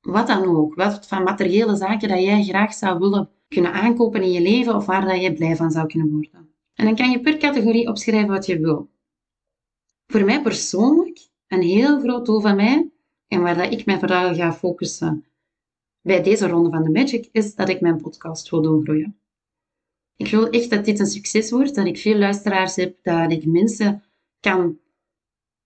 [0.00, 4.32] Wat dan ook, wat van materiële zaken dat jij graag zou willen kunnen aankopen in
[4.32, 6.54] je leven of waar dat je blij van zou kunnen worden.
[6.74, 8.90] En dan kan je per categorie opschrijven wat je wil.
[10.06, 12.90] Voor mij persoonlijk, een heel groot doel van mij,
[13.28, 15.24] en waar dat ik mij vooral ga focussen
[16.00, 19.18] bij deze ronde van de Magic, is dat ik mijn podcast wil doen groeien.
[20.16, 23.46] Ik wil echt dat dit een succes wordt, dat ik veel luisteraars heb, dat ik
[23.46, 24.02] mensen
[24.40, 24.78] kan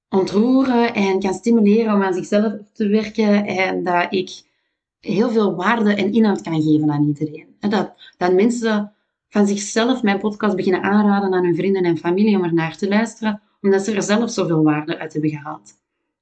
[0.08, 4.42] ontroeren en kan stimuleren om aan zichzelf te werken en dat ik
[5.04, 7.56] heel veel waarde en inhoud kan geven aan iedereen.
[7.58, 8.92] Dat, dat mensen
[9.28, 12.88] van zichzelf mijn podcast beginnen aanraden aan hun vrienden en familie om er naar te
[12.88, 15.72] luisteren, omdat ze er zelf zoveel waarde uit hebben gehaald.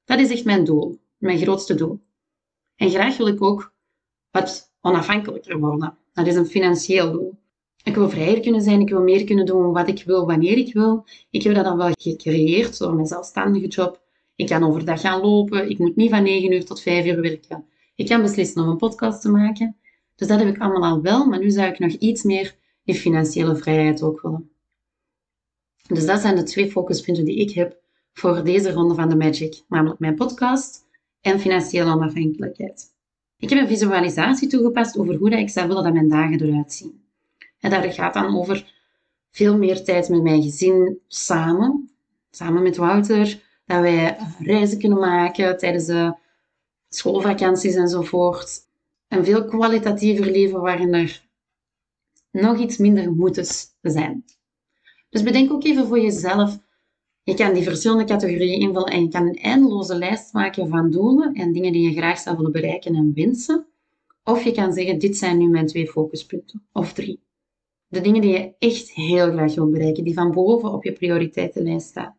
[0.04, 2.00] Dat is echt mijn doel, mijn grootste doel.
[2.76, 3.72] En graag wil ik ook
[4.30, 5.96] wat onafhankelijker worden.
[6.12, 7.40] Dat is een financieel doel.
[7.84, 10.72] Ik wil vrijer kunnen zijn, ik wil meer kunnen doen wat ik wil, wanneer ik
[10.72, 11.04] wil.
[11.30, 14.00] Ik heb dat dan wel gecreëerd door mijn zelfstandige job.
[14.36, 17.66] Ik kan overdag gaan lopen, ik moet niet van 9 uur tot 5 uur werken.
[17.94, 19.76] Ik kan beslissen om een podcast te maken.
[20.14, 22.94] Dus dat heb ik allemaal al wel, maar nu zou ik nog iets meer die
[22.94, 24.50] financiële vrijheid ook willen.
[25.86, 27.80] Dus dat zijn de twee focuspunten die ik heb
[28.12, 30.84] voor deze ronde van de Magic, namelijk mijn podcast
[31.20, 32.90] en financiële onafhankelijkheid.
[33.38, 37.04] Ik heb een visualisatie toegepast over hoe ik zou willen dat mijn dagen eruit zien.
[37.60, 38.72] En dat gaat dan over
[39.30, 41.90] veel meer tijd met mijn gezin samen,
[42.30, 46.14] samen met Wouter, dat wij reizen kunnen maken tijdens de
[46.94, 48.60] schoolvakanties enzovoort.
[49.08, 51.28] Een veel kwalitatiever leven waarin er
[52.30, 53.46] nog iets minder moeten
[53.82, 54.24] zijn.
[55.10, 56.58] Dus bedenk ook even voor jezelf.
[57.22, 61.34] Je kan die verschillende categorieën invullen en je kan een eindeloze lijst maken van doelen
[61.34, 63.66] en dingen die je graag zou willen bereiken en wensen.
[64.24, 66.62] Of je kan zeggen, dit zijn nu mijn twee focuspunten.
[66.72, 67.20] Of drie.
[67.88, 71.86] De dingen die je echt heel graag wilt bereiken, die van boven op je prioriteitenlijst
[71.86, 72.16] staan.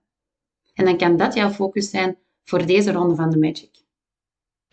[0.74, 3.83] En dan kan dat jouw focus zijn voor deze ronde van de Magic.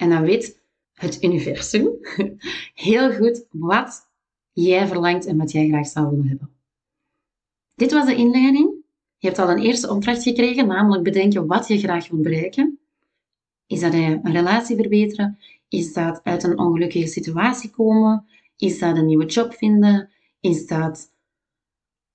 [0.01, 1.89] En dan weet het universum
[2.89, 4.09] heel goed wat
[4.53, 6.51] jij verlangt en wat jij graag zou willen hebben.
[7.75, 8.75] Dit was de inleiding.
[9.19, 12.79] Je hebt al een eerste opdracht gekregen, namelijk bedenken wat je graag wilt bereiken.
[13.67, 15.39] Is dat een relatie verbeteren?
[15.69, 18.27] Is dat uit een ongelukkige situatie komen?
[18.57, 20.11] Is dat een nieuwe job vinden?
[20.41, 21.13] Is dat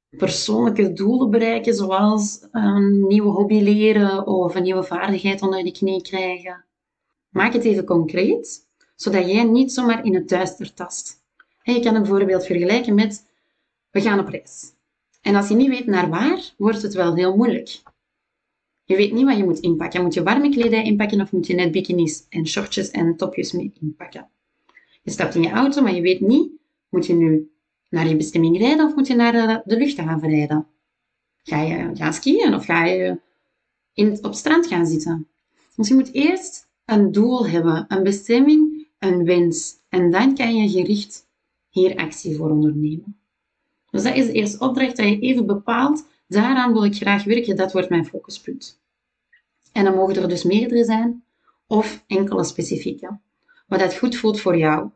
[0.10, 6.02] persoonlijke doelen bereiken, zoals een nieuwe hobby leren of een nieuwe vaardigheid onder de knie
[6.02, 6.65] krijgen?
[7.36, 11.24] Maak het even concreet, zodat jij niet zomaar in het duister tast.
[11.64, 13.26] Je kan het bijvoorbeeld vergelijken met
[13.92, 14.74] we gaan op reis.
[15.22, 17.82] En als je niet weet naar waar, wordt het wel heel moeilijk.
[18.84, 20.02] Je weet niet wat je moet inpakken.
[20.02, 23.74] Moet je warme kledij inpakken of moet je net bikinis en shortjes en topjes mee
[23.82, 24.30] inpakken?
[25.04, 26.52] Je stapt in je auto, maar je weet niet,
[26.90, 27.52] moet je nu
[27.90, 30.68] naar je bestemming rijden of moet je naar de, de luchthaven rijden?
[31.44, 33.20] Ga je gaan skiën of ga je
[33.94, 35.28] in, op strand gaan zitten?
[35.76, 39.76] Dus je moet eerst een doel hebben, een bestemming, een wens.
[39.90, 41.28] En dan kan je gericht
[41.70, 43.20] hier actie voor ondernemen.
[43.90, 46.06] Dus dat is de eerste opdracht dat je even bepaalt.
[46.28, 48.80] Daaraan wil ik graag werken, dat wordt mijn focuspunt.
[49.72, 51.24] En dan mogen er dus meerdere zijn
[51.68, 53.20] of enkele specifieke.
[53.68, 54.90] Wat dat goed voelt voor jou.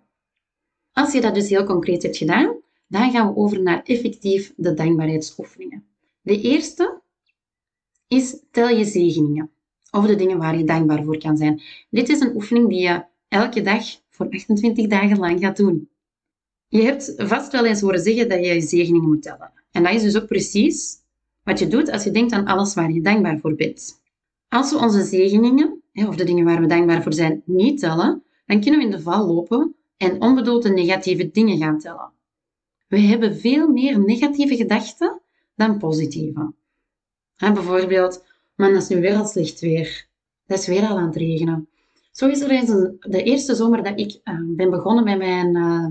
[0.91, 2.55] Als je dat dus heel concreet hebt gedaan,
[2.87, 5.85] dan gaan we over naar effectief de dankbaarheidsoefeningen.
[6.21, 7.01] De eerste
[8.07, 9.51] is tel je zegeningen.
[9.91, 11.61] Of de dingen waar je dankbaar voor kan zijn.
[11.89, 15.89] Dit is een oefening die je elke dag voor 28 dagen lang gaat doen.
[16.67, 19.51] Je hebt vast wel eens horen zeggen dat je je zegeningen moet tellen.
[19.71, 20.97] En dat is dus ook precies
[21.43, 24.01] wat je doet als je denkt aan alles waar je dankbaar voor bent.
[24.47, 28.61] Als we onze zegeningen, of de dingen waar we dankbaar voor zijn, niet tellen, dan
[28.61, 32.11] kunnen we in de val lopen en onbedoelde negatieve dingen gaan tellen.
[32.87, 35.21] We hebben veel meer negatieve gedachten
[35.55, 36.53] dan positieve.
[37.37, 38.25] bijvoorbeeld,
[38.59, 40.07] man, dat is nu weer al slecht weer.
[40.45, 41.69] Dat is weer al aan het regenen.
[42.11, 45.55] Zo is er eens een, de eerste zomer dat ik uh, ben begonnen met mijn
[45.55, 45.85] uh,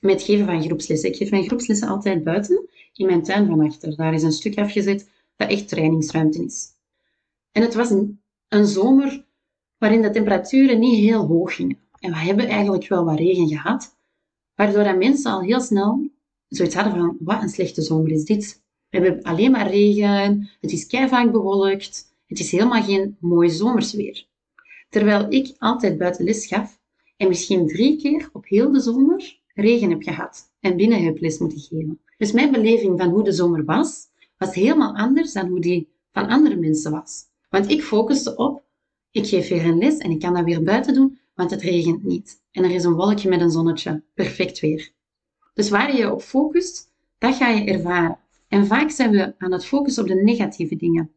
[0.00, 1.08] met geven van groepslessen.
[1.08, 3.96] Ik geef mijn groepslessen altijd buiten, in mijn tuin van achter.
[3.96, 6.68] Daar is een stuk afgezet dat echt trainingsruimte is.
[7.52, 9.24] En het was een, een zomer
[9.78, 11.78] waarin de temperaturen niet heel hoog gingen.
[11.98, 13.96] En we hebben eigenlijk wel wat regen gehad,
[14.54, 16.10] waardoor dat mensen al heel snel
[16.48, 18.63] zoiets hadden van, wat een slechte zomer is dit.
[19.00, 24.26] We hebben alleen maar regen, het is vaak bewolkt, het is helemaal geen mooi zomersweer.
[24.88, 26.80] Terwijl ik altijd buiten les gaf
[27.16, 31.38] en misschien drie keer op heel de zomer regen heb gehad en binnen heb les
[31.38, 32.00] moeten geven.
[32.18, 34.06] Dus mijn beleving van hoe de zomer was,
[34.38, 37.22] was helemaal anders dan hoe die van andere mensen was.
[37.50, 38.62] Want ik focuste op,
[39.10, 42.04] ik geef weer een les en ik kan dat weer buiten doen, want het regent
[42.04, 42.42] niet.
[42.50, 44.02] En er is een wolkje met een zonnetje.
[44.14, 44.92] Perfect weer.
[45.54, 48.22] Dus waar je op focust, dat ga je ervaren.
[48.54, 51.10] En vaak zijn we aan het focussen op de negatieve dingen.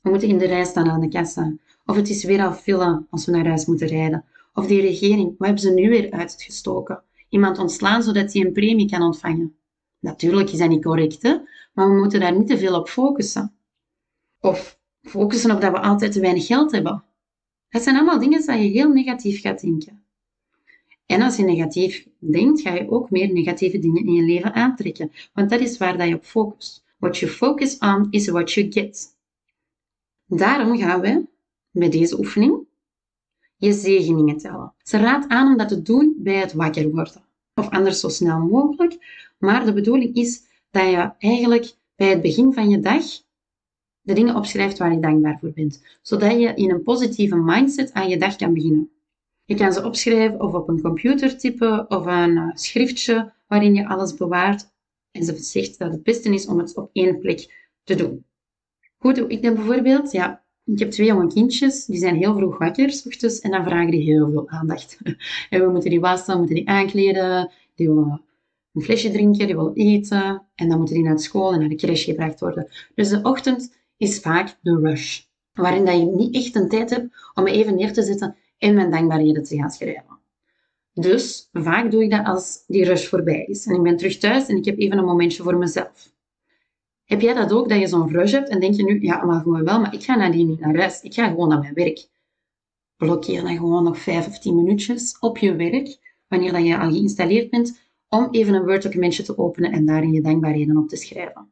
[0.00, 1.56] We moeten in de rij staan aan de kassa.
[1.86, 4.24] Of het is weer al file als we naar huis moeten rijden.
[4.52, 7.02] Of die regering, wat hebben ze nu weer uitgestoken?
[7.28, 9.56] Iemand ontslaan zodat hij een premie kan ontvangen.
[10.00, 11.36] Natuurlijk is dat niet correct, hè?
[11.72, 13.54] maar we moeten daar niet te veel op focussen.
[14.40, 17.04] Of focussen op dat we altijd te weinig geld hebben.
[17.68, 20.04] Dat zijn allemaal dingen waar je heel negatief gaat denken.
[21.08, 25.12] En als je negatief denkt, ga je ook meer negatieve dingen in je leven aantrekken.
[25.32, 26.84] Want dat is waar dat je op focust.
[26.98, 29.16] What you focus on is what you get.
[30.26, 31.26] Daarom gaan we
[31.70, 32.66] met deze oefening
[33.56, 34.72] je zegeningen tellen.
[34.82, 37.24] Ze raadt aan om dat te doen bij het wakker worden.
[37.54, 38.96] Of anders zo snel mogelijk.
[39.38, 43.04] Maar de bedoeling is dat je eigenlijk bij het begin van je dag
[44.00, 45.82] de dingen opschrijft waar je dankbaar voor bent.
[46.02, 48.90] Zodat je in een positieve mindset aan je dag kan beginnen.
[49.48, 53.88] Je kan ze opschrijven of op een computer typen of een eh, schriftje waarin je
[53.88, 54.66] alles bewaart.
[55.10, 58.24] En ze zegt dat het beste is om het op één plek te doen.
[58.96, 60.12] Hoe doe ik dat bijvoorbeeld?
[60.12, 63.64] Ja, ik heb twee jonge kindjes, die zijn heel vroeg wakker, s ochtends, en dan
[63.64, 64.98] vragen die heel veel aandacht.
[65.50, 68.22] En we moeten die wassen, we moeten die aankleden, die willen
[68.72, 71.74] een flesje drinken, die willen eten, en dan moeten die naar school en naar de
[71.74, 72.68] crash gebracht worden.
[72.94, 77.30] Dus de ochtend is vaak de rush, waarin dat je niet echt een tijd hebt
[77.34, 80.18] om even neer te zetten en mijn dankbaarheden te gaan schrijven.
[80.92, 84.46] Dus vaak doe ik dat als die rush voorbij is en ik ben terug thuis
[84.46, 86.12] en ik heb even een momentje voor mezelf.
[87.04, 89.40] Heb jij dat ook, dat je zo'n rush hebt en denk je nu, ja, maar
[89.40, 91.02] gewoon wel, maar ik ga nadien niet naar huis.
[91.02, 92.08] Ik ga gewoon naar mijn werk.
[92.96, 96.90] Blokkeer dan gewoon nog vijf of tien minuutjes op je werk, wanneer dat je al
[96.90, 101.48] geïnstalleerd bent, om even een Word-documentje te openen en daarin je dankbaarheden op te schrijven.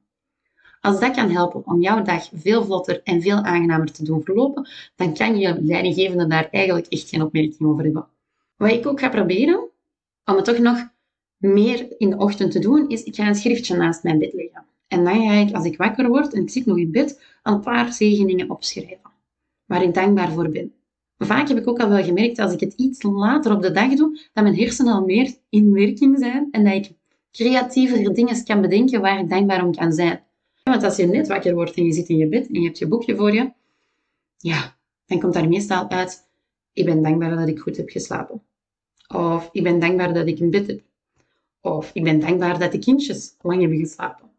[0.86, 4.68] Als dat kan helpen om jouw dag veel vlotter en veel aangenamer te doen verlopen,
[4.96, 8.06] dan kan je leidinggevende daar eigenlijk echt geen opmerking over hebben.
[8.56, 9.68] Wat ik ook ga proberen,
[10.24, 10.88] om het toch nog
[11.36, 14.64] meer in de ochtend te doen, is ik ga een schriftje naast mijn bed leggen.
[14.88, 17.60] En dan ga ik, als ik wakker word en ik zit nog in bed, een
[17.60, 19.10] paar zegeningen opschrijven.
[19.64, 20.72] Waar ik dankbaar voor ben.
[21.18, 23.94] Vaak heb ik ook al wel gemerkt, als ik het iets later op de dag
[23.94, 26.90] doe, dat mijn hersenen al meer in werking zijn en dat ik
[27.32, 30.24] creatiever dingen kan bedenken waar ik dankbaar om kan zijn.
[30.70, 32.78] Want als je net wakker wordt en je zit in je bed en je hebt
[32.78, 33.52] je boekje voor je,
[34.36, 34.76] ja,
[35.06, 36.28] dan komt daar meestal uit,
[36.72, 38.42] ik ben dankbaar dat ik goed heb geslapen.
[39.08, 40.80] Of ik ben dankbaar dat ik een bed heb.
[41.60, 44.30] Of ik ben dankbaar dat de kindjes lang hebben geslapen.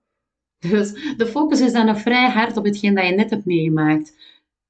[0.60, 4.16] Dus de focus is dan nog vrij hard op hetgeen dat je net hebt meegemaakt.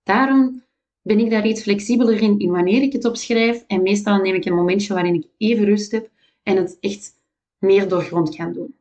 [0.03, 0.63] Daarom
[1.01, 3.63] ben ik daar iets flexibeler in, in wanneer ik het opschrijf.
[3.67, 6.09] En meestal neem ik een momentje waarin ik even rust heb
[6.43, 7.13] en het echt
[7.57, 8.75] meer doorgrond kan doen.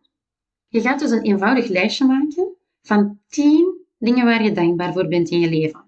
[0.68, 2.55] Je gaat dus een eenvoudig lijstje maken
[2.86, 5.84] van 10 dingen waar je dankbaar voor bent in je leven.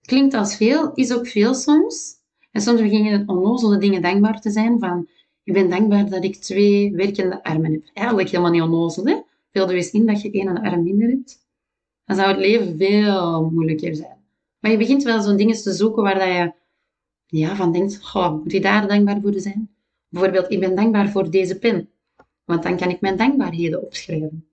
[0.00, 2.14] Klinkt als veel, is ook veel soms.
[2.50, 5.08] En soms begin je onnozele dingen dankbaar te zijn van
[5.44, 7.82] ik ben dankbaar dat ik twee werkende armen heb.
[7.92, 9.20] Eigenlijk helemaal niet onnozel, hè?
[9.52, 11.46] Vul er eens in dat je één arm minder hebt.
[12.04, 14.18] Dan zou het leven veel moeilijker zijn.
[14.58, 16.52] Maar je begint wel zo'n dingen te zoeken waar dat je
[17.38, 19.70] ja, van denkt, goh, moet je daar dankbaar voor zijn?
[20.08, 21.90] Bijvoorbeeld, ik ben dankbaar voor deze pen.
[22.44, 24.51] Want dan kan ik mijn dankbaarheden opschrijven.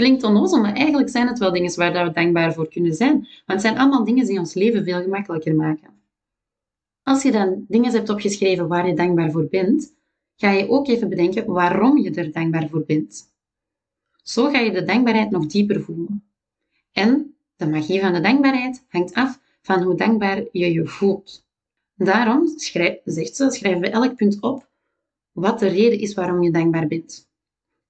[0.00, 3.12] Klinkt onnozel, maar eigenlijk zijn het wel dingen waar we dankbaar voor kunnen zijn.
[3.12, 5.90] Want het zijn allemaal dingen die ons leven veel gemakkelijker maken.
[7.02, 9.94] Als je dan dingen hebt opgeschreven waar je dankbaar voor bent,
[10.36, 13.32] ga je ook even bedenken waarom je er dankbaar voor bent.
[14.22, 16.24] Zo ga je de dankbaarheid nog dieper voelen.
[16.92, 21.46] En de magie van de dankbaarheid hangt af van hoe dankbaar je je voelt.
[21.94, 24.68] Daarom, schrijf, zegt ze, schrijf bij elk punt op
[25.32, 27.29] wat de reden is waarom je dankbaar bent.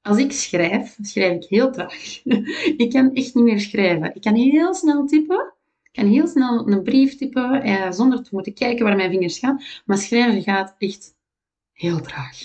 [0.03, 2.25] Als ik schrijf, schrijf ik heel traag.
[2.85, 4.15] ik kan echt niet meer schrijven.
[4.15, 5.53] Ik kan heel snel typen.
[5.83, 9.39] Ik kan heel snel een brief typen eh, zonder te moeten kijken waar mijn vingers
[9.39, 9.63] gaan.
[9.85, 11.15] Maar schrijven gaat echt
[11.73, 12.39] heel traag.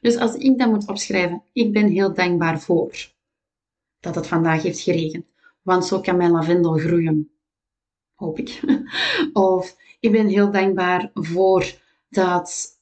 [0.00, 3.12] Dus als ik dan moet opschrijven, ik ben heel dankbaar voor
[4.00, 5.24] dat het vandaag heeft geregend.
[5.62, 7.30] Want zo kan mijn lavendel groeien.
[8.14, 8.60] Hoop ik.
[9.32, 11.72] Of ik ben heel dankbaar voor
[12.08, 12.77] dat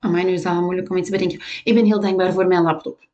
[0.00, 1.40] maar nu is dat moeilijk om iets te bedenken.
[1.64, 3.06] Ik ben heel dankbaar voor mijn laptop.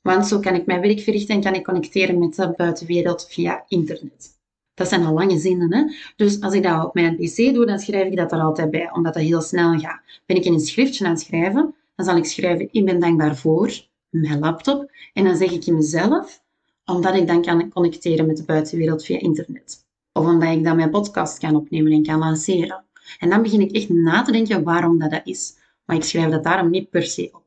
[0.00, 3.64] Want zo kan ik mijn werk verrichten en kan ik connecteren met de buitenwereld via
[3.68, 4.36] internet.
[4.74, 5.84] Dat zijn al lange zinnen, hè?
[6.16, 8.92] Dus als ik dat op mijn pc doe, dan schrijf ik dat er altijd bij,
[8.92, 10.00] omdat dat heel snel gaat.
[10.26, 13.36] Ben ik in een schriftje aan het schrijven, dan zal ik schrijven, ik ben dankbaar
[13.36, 14.90] voor mijn laptop.
[15.12, 16.42] En dan zeg ik in mezelf,
[16.84, 19.86] omdat ik dan kan connecteren met de buitenwereld via internet.
[20.12, 22.84] Of omdat ik dan mijn podcast kan opnemen en kan lanceren.
[23.18, 25.54] En dan begin ik echt na te denken waarom dat, dat is
[25.88, 27.44] maar ik schrijf dat daarom niet per se op.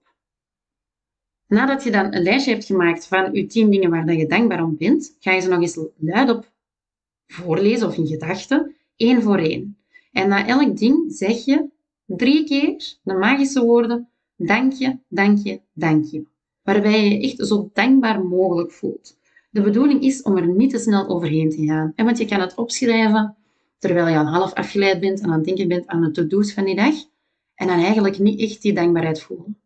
[1.48, 4.78] Nadat je dan een lijstje hebt gemaakt van je tien dingen waar je dankbaar om
[4.78, 6.52] bent, ga je ze nog eens luidop
[7.28, 9.78] voorlezen of in gedachten, één voor één.
[10.12, 11.70] En na elk ding zeg je
[12.06, 16.24] drie keer de magische woorden dank je, dank je, dank je.
[16.64, 19.18] Waarbij je je echt zo dankbaar mogelijk voelt.
[19.50, 21.94] De bedoeling is om er niet te snel overheen te gaan.
[21.96, 23.36] En want je kan het opschrijven
[23.78, 26.66] terwijl je al half afgeleid bent en aan het denken bent aan de to-do's van
[26.66, 27.10] die dag.
[27.62, 29.58] En dan eigenlijk niet echt die dankbaarheid voelen.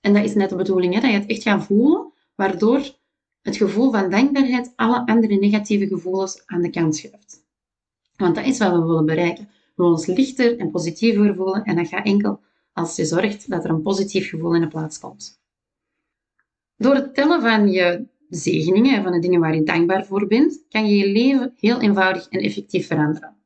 [0.00, 2.94] En dat is net de bedoeling, hè, dat je het echt gaat voelen, waardoor
[3.42, 7.44] het gevoel van dankbaarheid alle andere negatieve gevoelens aan de kant schuift.
[8.16, 9.44] Want dat is wat we willen bereiken.
[9.44, 12.40] We willen ons lichter en positiever voelen en dat gaat enkel
[12.72, 15.40] als je zorgt dat er een positief gevoel in de plaats komt.
[16.76, 20.88] Door het tellen van je zegeningen, van de dingen waar je dankbaar voor bent, kan
[20.88, 23.37] je je leven heel eenvoudig en effectief veranderen.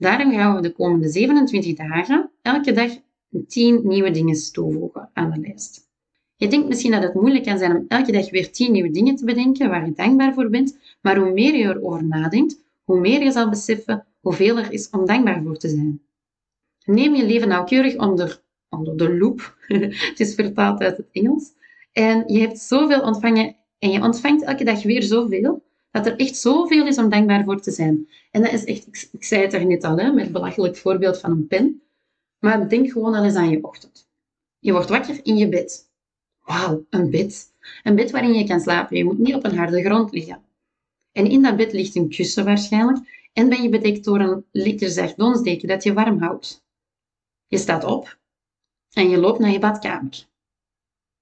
[0.00, 2.90] Daarom gaan we de komende 27 dagen elke dag
[3.46, 5.88] 10 nieuwe dingen toevoegen aan de lijst.
[6.36, 9.16] Je denkt misschien dat het moeilijk kan zijn om elke dag weer 10 nieuwe dingen
[9.16, 13.22] te bedenken waar je dankbaar voor bent, maar hoe meer je erover nadenkt, hoe meer
[13.22, 16.02] je zal beseffen hoeveel er is om dankbaar voor te zijn.
[16.84, 19.56] Neem je leven nauwkeurig onder, onder de loep.
[20.10, 21.52] het is vertaald uit het Engels.
[21.92, 26.36] En je hebt zoveel ontvangen en je ontvangt elke dag weer zoveel, dat er echt
[26.36, 28.08] zoveel is om dankbaar voor te zijn.
[28.30, 30.76] En dat is echt, ik, ik zei het er net al, hè, met het belachelijk
[30.76, 31.82] voorbeeld van een pen.
[32.38, 34.08] Maar denk gewoon al eens aan je ochtend.
[34.58, 35.90] Je wordt wakker in je bed.
[36.44, 37.52] Wauw, een bed.
[37.82, 38.96] Een bed waarin je kan slapen.
[38.96, 40.42] Je moet niet op een harde grond liggen.
[41.12, 43.28] En in dat bed ligt een kussen waarschijnlijk.
[43.32, 46.64] En ben je bedekt door een lekker zacht donsdeken dat je warm houdt.
[47.46, 48.18] Je staat op
[48.92, 50.28] en je loopt naar je badkamer.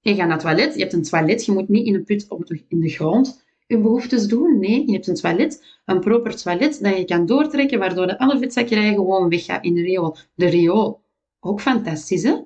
[0.01, 0.75] Je gaat naar het toilet.
[0.75, 1.45] Je hebt een toilet.
[1.45, 4.59] Je moet niet in een put op de, in de grond je behoeftes doen.
[4.59, 8.51] Nee, je hebt een toilet, een proper toilet dat je kan doortrekken, waardoor de alle
[8.51, 10.17] gewoon weggaat in de riool.
[10.35, 11.01] De riool,
[11.41, 12.37] ook fantastisch, hè?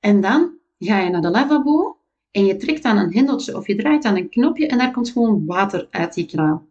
[0.00, 1.96] En dan ga je naar de lavabo
[2.30, 5.10] en je trekt aan een hendeltje of je draait aan een knopje en daar komt
[5.10, 6.66] gewoon water uit die kraan.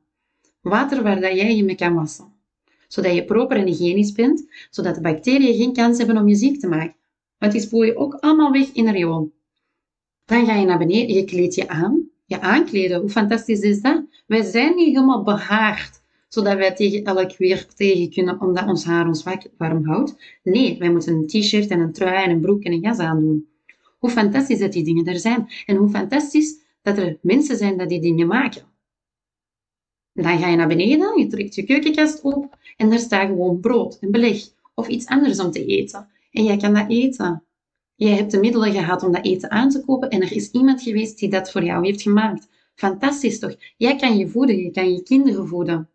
[0.61, 2.33] Water waar dat jij je mee kan wassen.
[2.87, 6.59] Zodat je proper en hygiënisch bent, zodat de bacteriën geen kans hebben om je ziek
[6.59, 6.95] te maken.
[7.37, 9.31] Want die spoel je ook allemaal weg in de riool.
[10.25, 12.99] Dan ga je naar beneden, je kleed je aan je aankleden.
[12.99, 14.03] Hoe fantastisch is dat?
[14.25, 19.07] Wij zijn niet helemaal behaard, zodat wij tegen elk weer tegen kunnen, omdat ons haar
[19.07, 19.23] ons
[19.57, 20.39] warm houdt.
[20.43, 23.47] Nee, wij moeten een t-shirt en een trui en een broek en een jas aandoen.
[23.99, 25.47] Hoe fantastisch dat die dingen er zijn.
[25.65, 28.61] En hoe fantastisch dat er mensen zijn die die dingen maken.
[30.13, 33.97] Dan ga je naar beneden, je trekt je keukenkast op en daar staat gewoon brood
[34.01, 34.41] en beleg
[34.73, 36.07] of iets anders om te eten.
[36.31, 37.43] En jij kan dat eten.
[38.03, 40.81] Jij hebt de middelen gehad om dat eten aan te kopen en er is iemand
[40.81, 42.47] geweest die dat voor jou heeft gemaakt.
[42.75, 43.55] Fantastisch toch?
[43.77, 45.89] Jij kan je voeden, je kan je kinderen voeden.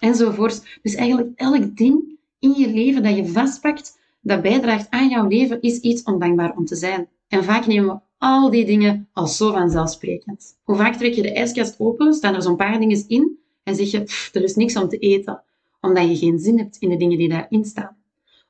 [0.00, 0.78] Enzovoort.
[0.82, 5.60] Dus eigenlijk elk ding in je leven dat je vastpakt, dat bijdraagt aan jouw leven,
[5.60, 7.08] is iets om dankbaar om te zijn.
[7.28, 10.58] En vaak nemen we al die dingen als zo vanzelfsprekend.
[10.62, 13.90] Hoe vaak trek je de ijskast open, staan er zo'n paar dingen in en zeg
[13.90, 15.42] je, er is niks om te eten,
[15.80, 17.96] omdat je geen zin hebt in de dingen die daarin staan.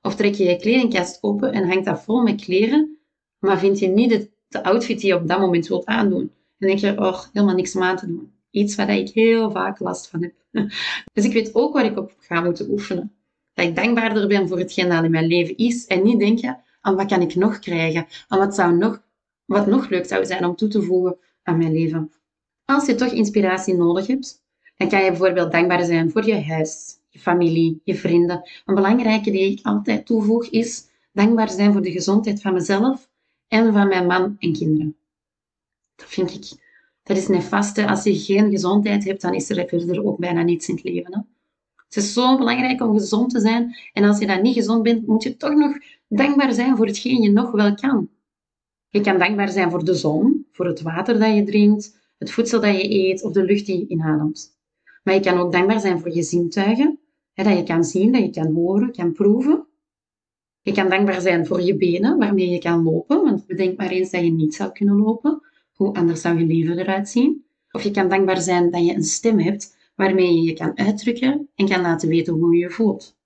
[0.07, 2.98] Of trek je je kledingkast open en hangt dat vol met kleren,
[3.38, 6.32] maar vind je niet de, outfit die je op dat moment wilt aandoen.
[6.59, 8.32] En denk je, oh, helemaal niks aan te doen.
[8.50, 10.34] Iets waar ik heel vaak last van heb.
[11.12, 13.12] Dus ik weet ook waar ik op ga moeten oefenen.
[13.54, 16.96] Dat ik dankbaarder ben voor hetgeen dat in mijn leven is en niet denken aan
[16.96, 19.02] wat kan ik nog krijgen, aan wat, zou nog,
[19.44, 22.12] wat nog leuk zou zijn om toe te voegen aan mijn leven.
[22.64, 24.44] Als je toch inspiratie nodig hebt,
[24.76, 28.50] dan kan je bijvoorbeeld dankbaar zijn voor je huis, familie, je vrienden.
[28.64, 33.08] Een belangrijke die ik altijd toevoeg is dankbaar zijn voor de gezondheid van mezelf
[33.48, 34.96] en van mijn man en kinderen.
[35.94, 36.64] Dat vind ik,
[37.02, 37.88] dat is nefaste.
[37.88, 41.14] Als je geen gezondheid hebt, dan is er verder ook bijna niets in het leven.
[41.14, 41.20] Hè?
[41.86, 43.76] Het is zo belangrijk om gezond te zijn.
[43.92, 45.76] En als je dan niet gezond bent, moet je toch nog
[46.08, 48.08] dankbaar zijn voor hetgeen je nog wel kan.
[48.88, 52.60] Je kan dankbaar zijn voor de zon, voor het water dat je drinkt, het voedsel
[52.60, 54.58] dat je eet of de lucht die je inademt.
[55.02, 56.98] Maar je kan ook dankbaar zijn voor je zintuigen,
[57.45, 59.66] dat je kan zien, dat je kan horen, kan proeven.
[60.61, 64.11] Je kan dankbaar zijn voor je benen, waarmee je kan lopen, want bedenk maar eens
[64.11, 65.43] dat je niet zou kunnen lopen.
[65.72, 67.45] Hoe anders zou je leven eruit zien?
[67.70, 71.49] Of je kan dankbaar zijn dat je een stem hebt waarmee je je kan uitdrukken
[71.55, 73.16] en kan laten weten hoe je je voelt.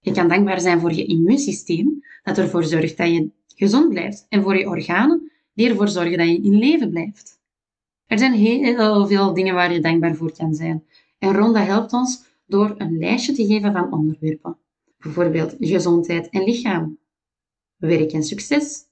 [0.00, 4.42] Je kan dankbaar zijn voor je immuunsysteem, dat ervoor zorgt dat je gezond blijft, en
[4.42, 7.40] voor je organen, die ervoor zorgen dat je in leven blijft.
[8.06, 10.84] Er zijn heel veel dingen waar je dankbaar voor kan zijn.
[11.18, 14.58] En Ronda helpt ons door een lijstje te geven van onderwerpen.
[14.98, 16.98] Bijvoorbeeld gezondheid en lichaam,
[17.76, 18.84] werk en succes,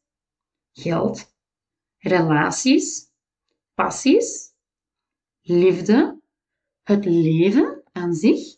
[0.72, 1.34] geld,
[1.98, 3.04] relaties,
[3.74, 4.54] passies,
[5.42, 6.20] liefde,
[6.82, 8.56] het leven aan zich,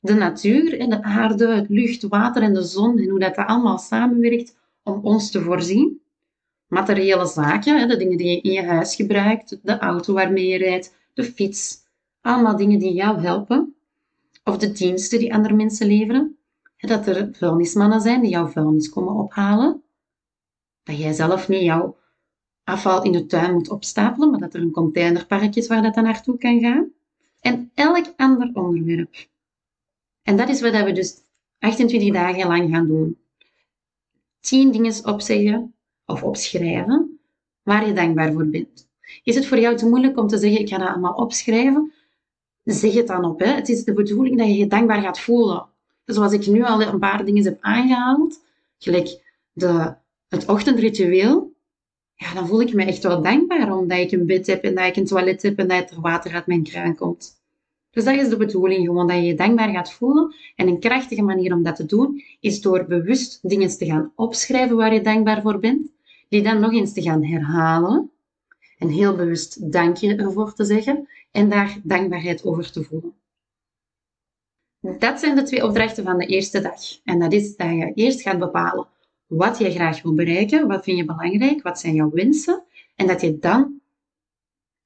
[0.00, 3.78] de natuur en de aarde, het lucht, water en de zon en hoe dat allemaal
[3.78, 6.02] samenwerkt om ons te voorzien.
[6.66, 10.94] Materiële zaken, de dingen die je in je huis gebruikt, de auto waarmee je rijdt,
[11.14, 11.76] de fiets,
[12.20, 13.73] allemaal dingen die jou helpen.
[14.44, 16.38] Of de diensten die andere mensen leveren.
[16.76, 19.82] Dat er vuilnismannen zijn die jouw vuilnis komen ophalen.
[20.82, 21.96] Dat jij zelf niet jouw
[22.64, 26.04] afval in de tuin moet opstapelen, maar dat er een containerpark is waar dat dan
[26.04, 26.92] naartoe kan gaan.
[27.40, 29.28] En elk ander onderwerp.
[30.22, 31.14] En dat is wat we dus
[31.58, 33.18] 28 dagen lang gaan doen.
[34.40, 35.74] 10 dingen opzeggen
[36.04, 37.20] of opschrijven
[37.62, 38.88] waar je dankbaar voor bent.
[39.22, 41.92] Is het voor jou te moeilijk om te zeggen, ik ga dat allemaal opschrijven?
[42.64, 43.40] Zeg het dan op.
[43.40, 43.46] Hè.
[43.46, 45.66] Het is de bedoeling dat je je dankbaar gaat voelen.
[46.04, 48.40] Zoals ik nu al een paar dingen heb aangehaald,
[48.78, 49.20] gelijk
[49.52, 49.94] de,
[50.28, 51.52] het ochtendritueel,
[52.14, 54.86] ja, dan voel ik me echt wel dankbaar omdat ik een bed heb en dat
[54.86, 57.42] ik een toilet heb en dat er water uit mijn kraan komt.
[57.90, 60.34] Dus dat is de bedoeling, gewoon dat je je dankbaar gaat voelen.
[60.56, 64.76] En een krachtige manier om dat te doen, is door bewust dingen te gaan opschrijven
[64.76, 65.90] waar je dankbaar voor bent,
[66.28, 68.10] die dan nog eens te gaan herhalen
[68.78, 73.14] en heel bewust dankje ervoor te zeggen en daar dankbaarheid over te voelen.
[74.98, 76.80] Dat zijn de twee opdrachten van de eerste dag.
[77.04, 78.86] En dat is dat je eerst gaat bepalen
[79.26, 82.62] wat je graag wil bereiken, wat vind je belangrijk, wat zijn jouw wensen,
[82.94, 83.80] en dat je dan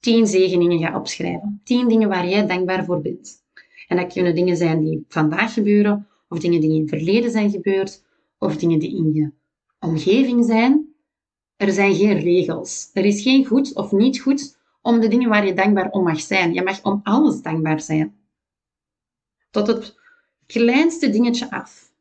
[0.01, 1.61] tien zegeningen gaat opschrijven.
[1.65, 3.43] Tien dingen waar jij dankbaar voor bent.
[3.89, 7.51] En dat kunnen dingen zijn die vandaag gebeuren, of dingen die in het verleden zijn
[7.51, 8.05] gebeurd,
[8.39, 9.31] of dingen die in je
[9.79, 10.88] omgeving zijn.
[11.59, 12.91] Er zijn geen regels.
[12.93, 16.21] Er is geen goed of niet goed om de dingen waar je dankbaar om mag
[16.21, 16.53] zijn.
[16.53, 18.17] Je mag om alles dankbaar zijn.
[19.51, 19.95] Tot het
[20.47, 21.93] kleinste dingetje af.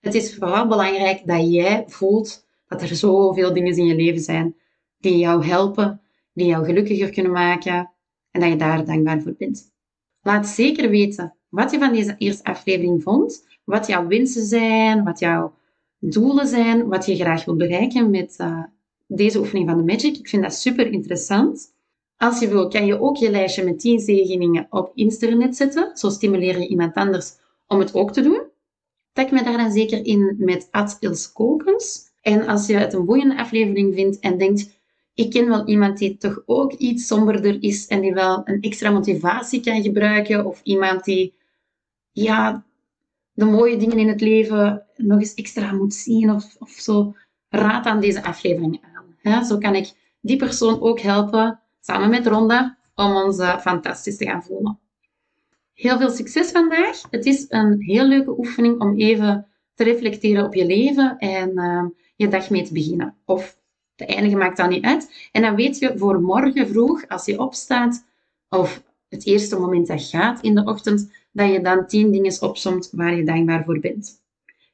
[0.00, 4.56] Het is vooral belangrijk dat jij voelt dat er zoveel dingen in je leven zijn
[4.98, 6.00] die jou helpen,
[6.32, 7.90] die jou gelukkiger kunnen maken
[8.30, 9.72] en dat je daar dankbaar voor bent.
[10.22, 15.18] Laat zeker weten wat je van deze eerste aflevering vond, wat jouw wensen zijn, wat
[15.18, 15.54] jouw
[16.10, 18.62] doelen zijn, wat je graag wil bereiken met uh,
[19.06, 20.16] deze oefening van de Magic.
[20.16, 21.72] Ik vind dat super interessant.
[22.16, 25.96] Als je wil, kan je ook je lijstje met 10 zegeningen op internet zetten.
[25.96, 27.32] Zo stimuleer je iemand anders
[27.66, 28.42] om het ook te doen.
[29.12, 30.98] Tag me daar dan zeker in met Ad
[32.20, 34.72] En als je het een boeiende aflevering vindt en denkt,
[35.14, 38.90] ik ken wel iemand die toch ook iets somberder is en die wel een extra
[38.90, 41.34] motivatie kan gebruiken, of iemand die
[42.12, 42.64] ja,
[43.34, 47.14] de mooie dingen in het leven nog eens extra moet zien of, of zo,
[47.48, 48.80] raad aan deze aflevering
[49.22, 49.44] aan.
[49.44, 54.24] zo kan ik die persoon ook helpen, samen met Ronda, om ons uh, fantastisch te
[54.24, 54.78] gaan voelen.
[55.74, 57.02] Heel veel succes vandaag.
[57.10, 61.84] Het is een heel leuke oefening om even te reflecteren op je leven en uh,
[62.16, 63.16] je dag mee te beginnen.
[63.24, 63.58] Of
[63.94, 65.28] te eindigen maakt dat niet uit.
[65.32, 68.04] En dan weet je voor morgen vroeg, als je opstaat,
[68.48, 72.90] of het eerste moment dat gaat in de ochtend, dat je dan tien dingen opsomt
[72.92, 74.22] waar je dankbaar voor bent.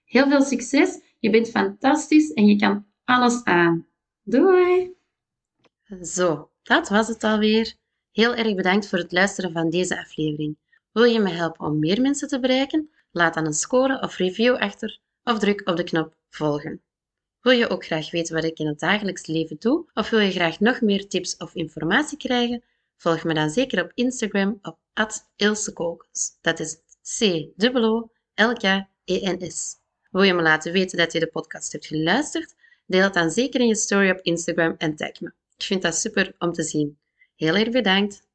[0.05, 1.01] Heel veel succes.
[1.19, 3.87] Je bent fantastisch en je kan alles aan.
[4.23, 4.95] Doei!
[6.03, 7.75] Zo, dat was het alweer.
[8.13, 10.57] Heel erg bedankt voor het luisteren van deze aflevering.
[10.93, 12.91] Wil je me helpen om meer mensen te bereiken?
[13.11, 16.83] Laat dan een score of review achter of druk op de knop volgen.
[17.41, 19.91] Wil je ook graag weten wat ik in het dagelijks leven doe?
[19.95, 22.63] Of wil je graag nog meer tips of informatie krijgen?
[22.97, 24.79] Volg me dan zeker op Instagram op
[25.37, 26.39] @ilsekokens.
[26.41, 26.79] Dat is
[27.19, 28.09] C-O-L-K-E-N-S.
[30.11, 32.55] Wil je me laten weten dat je de podcast hebt geluisterd?
[32.87, 35.33] Deel het dan zeker in je story op Instagram en tag me.
[35.57, 36.99] Ik vind dat super om te zien.
[37.37, 38.29] Heel erg bedankt.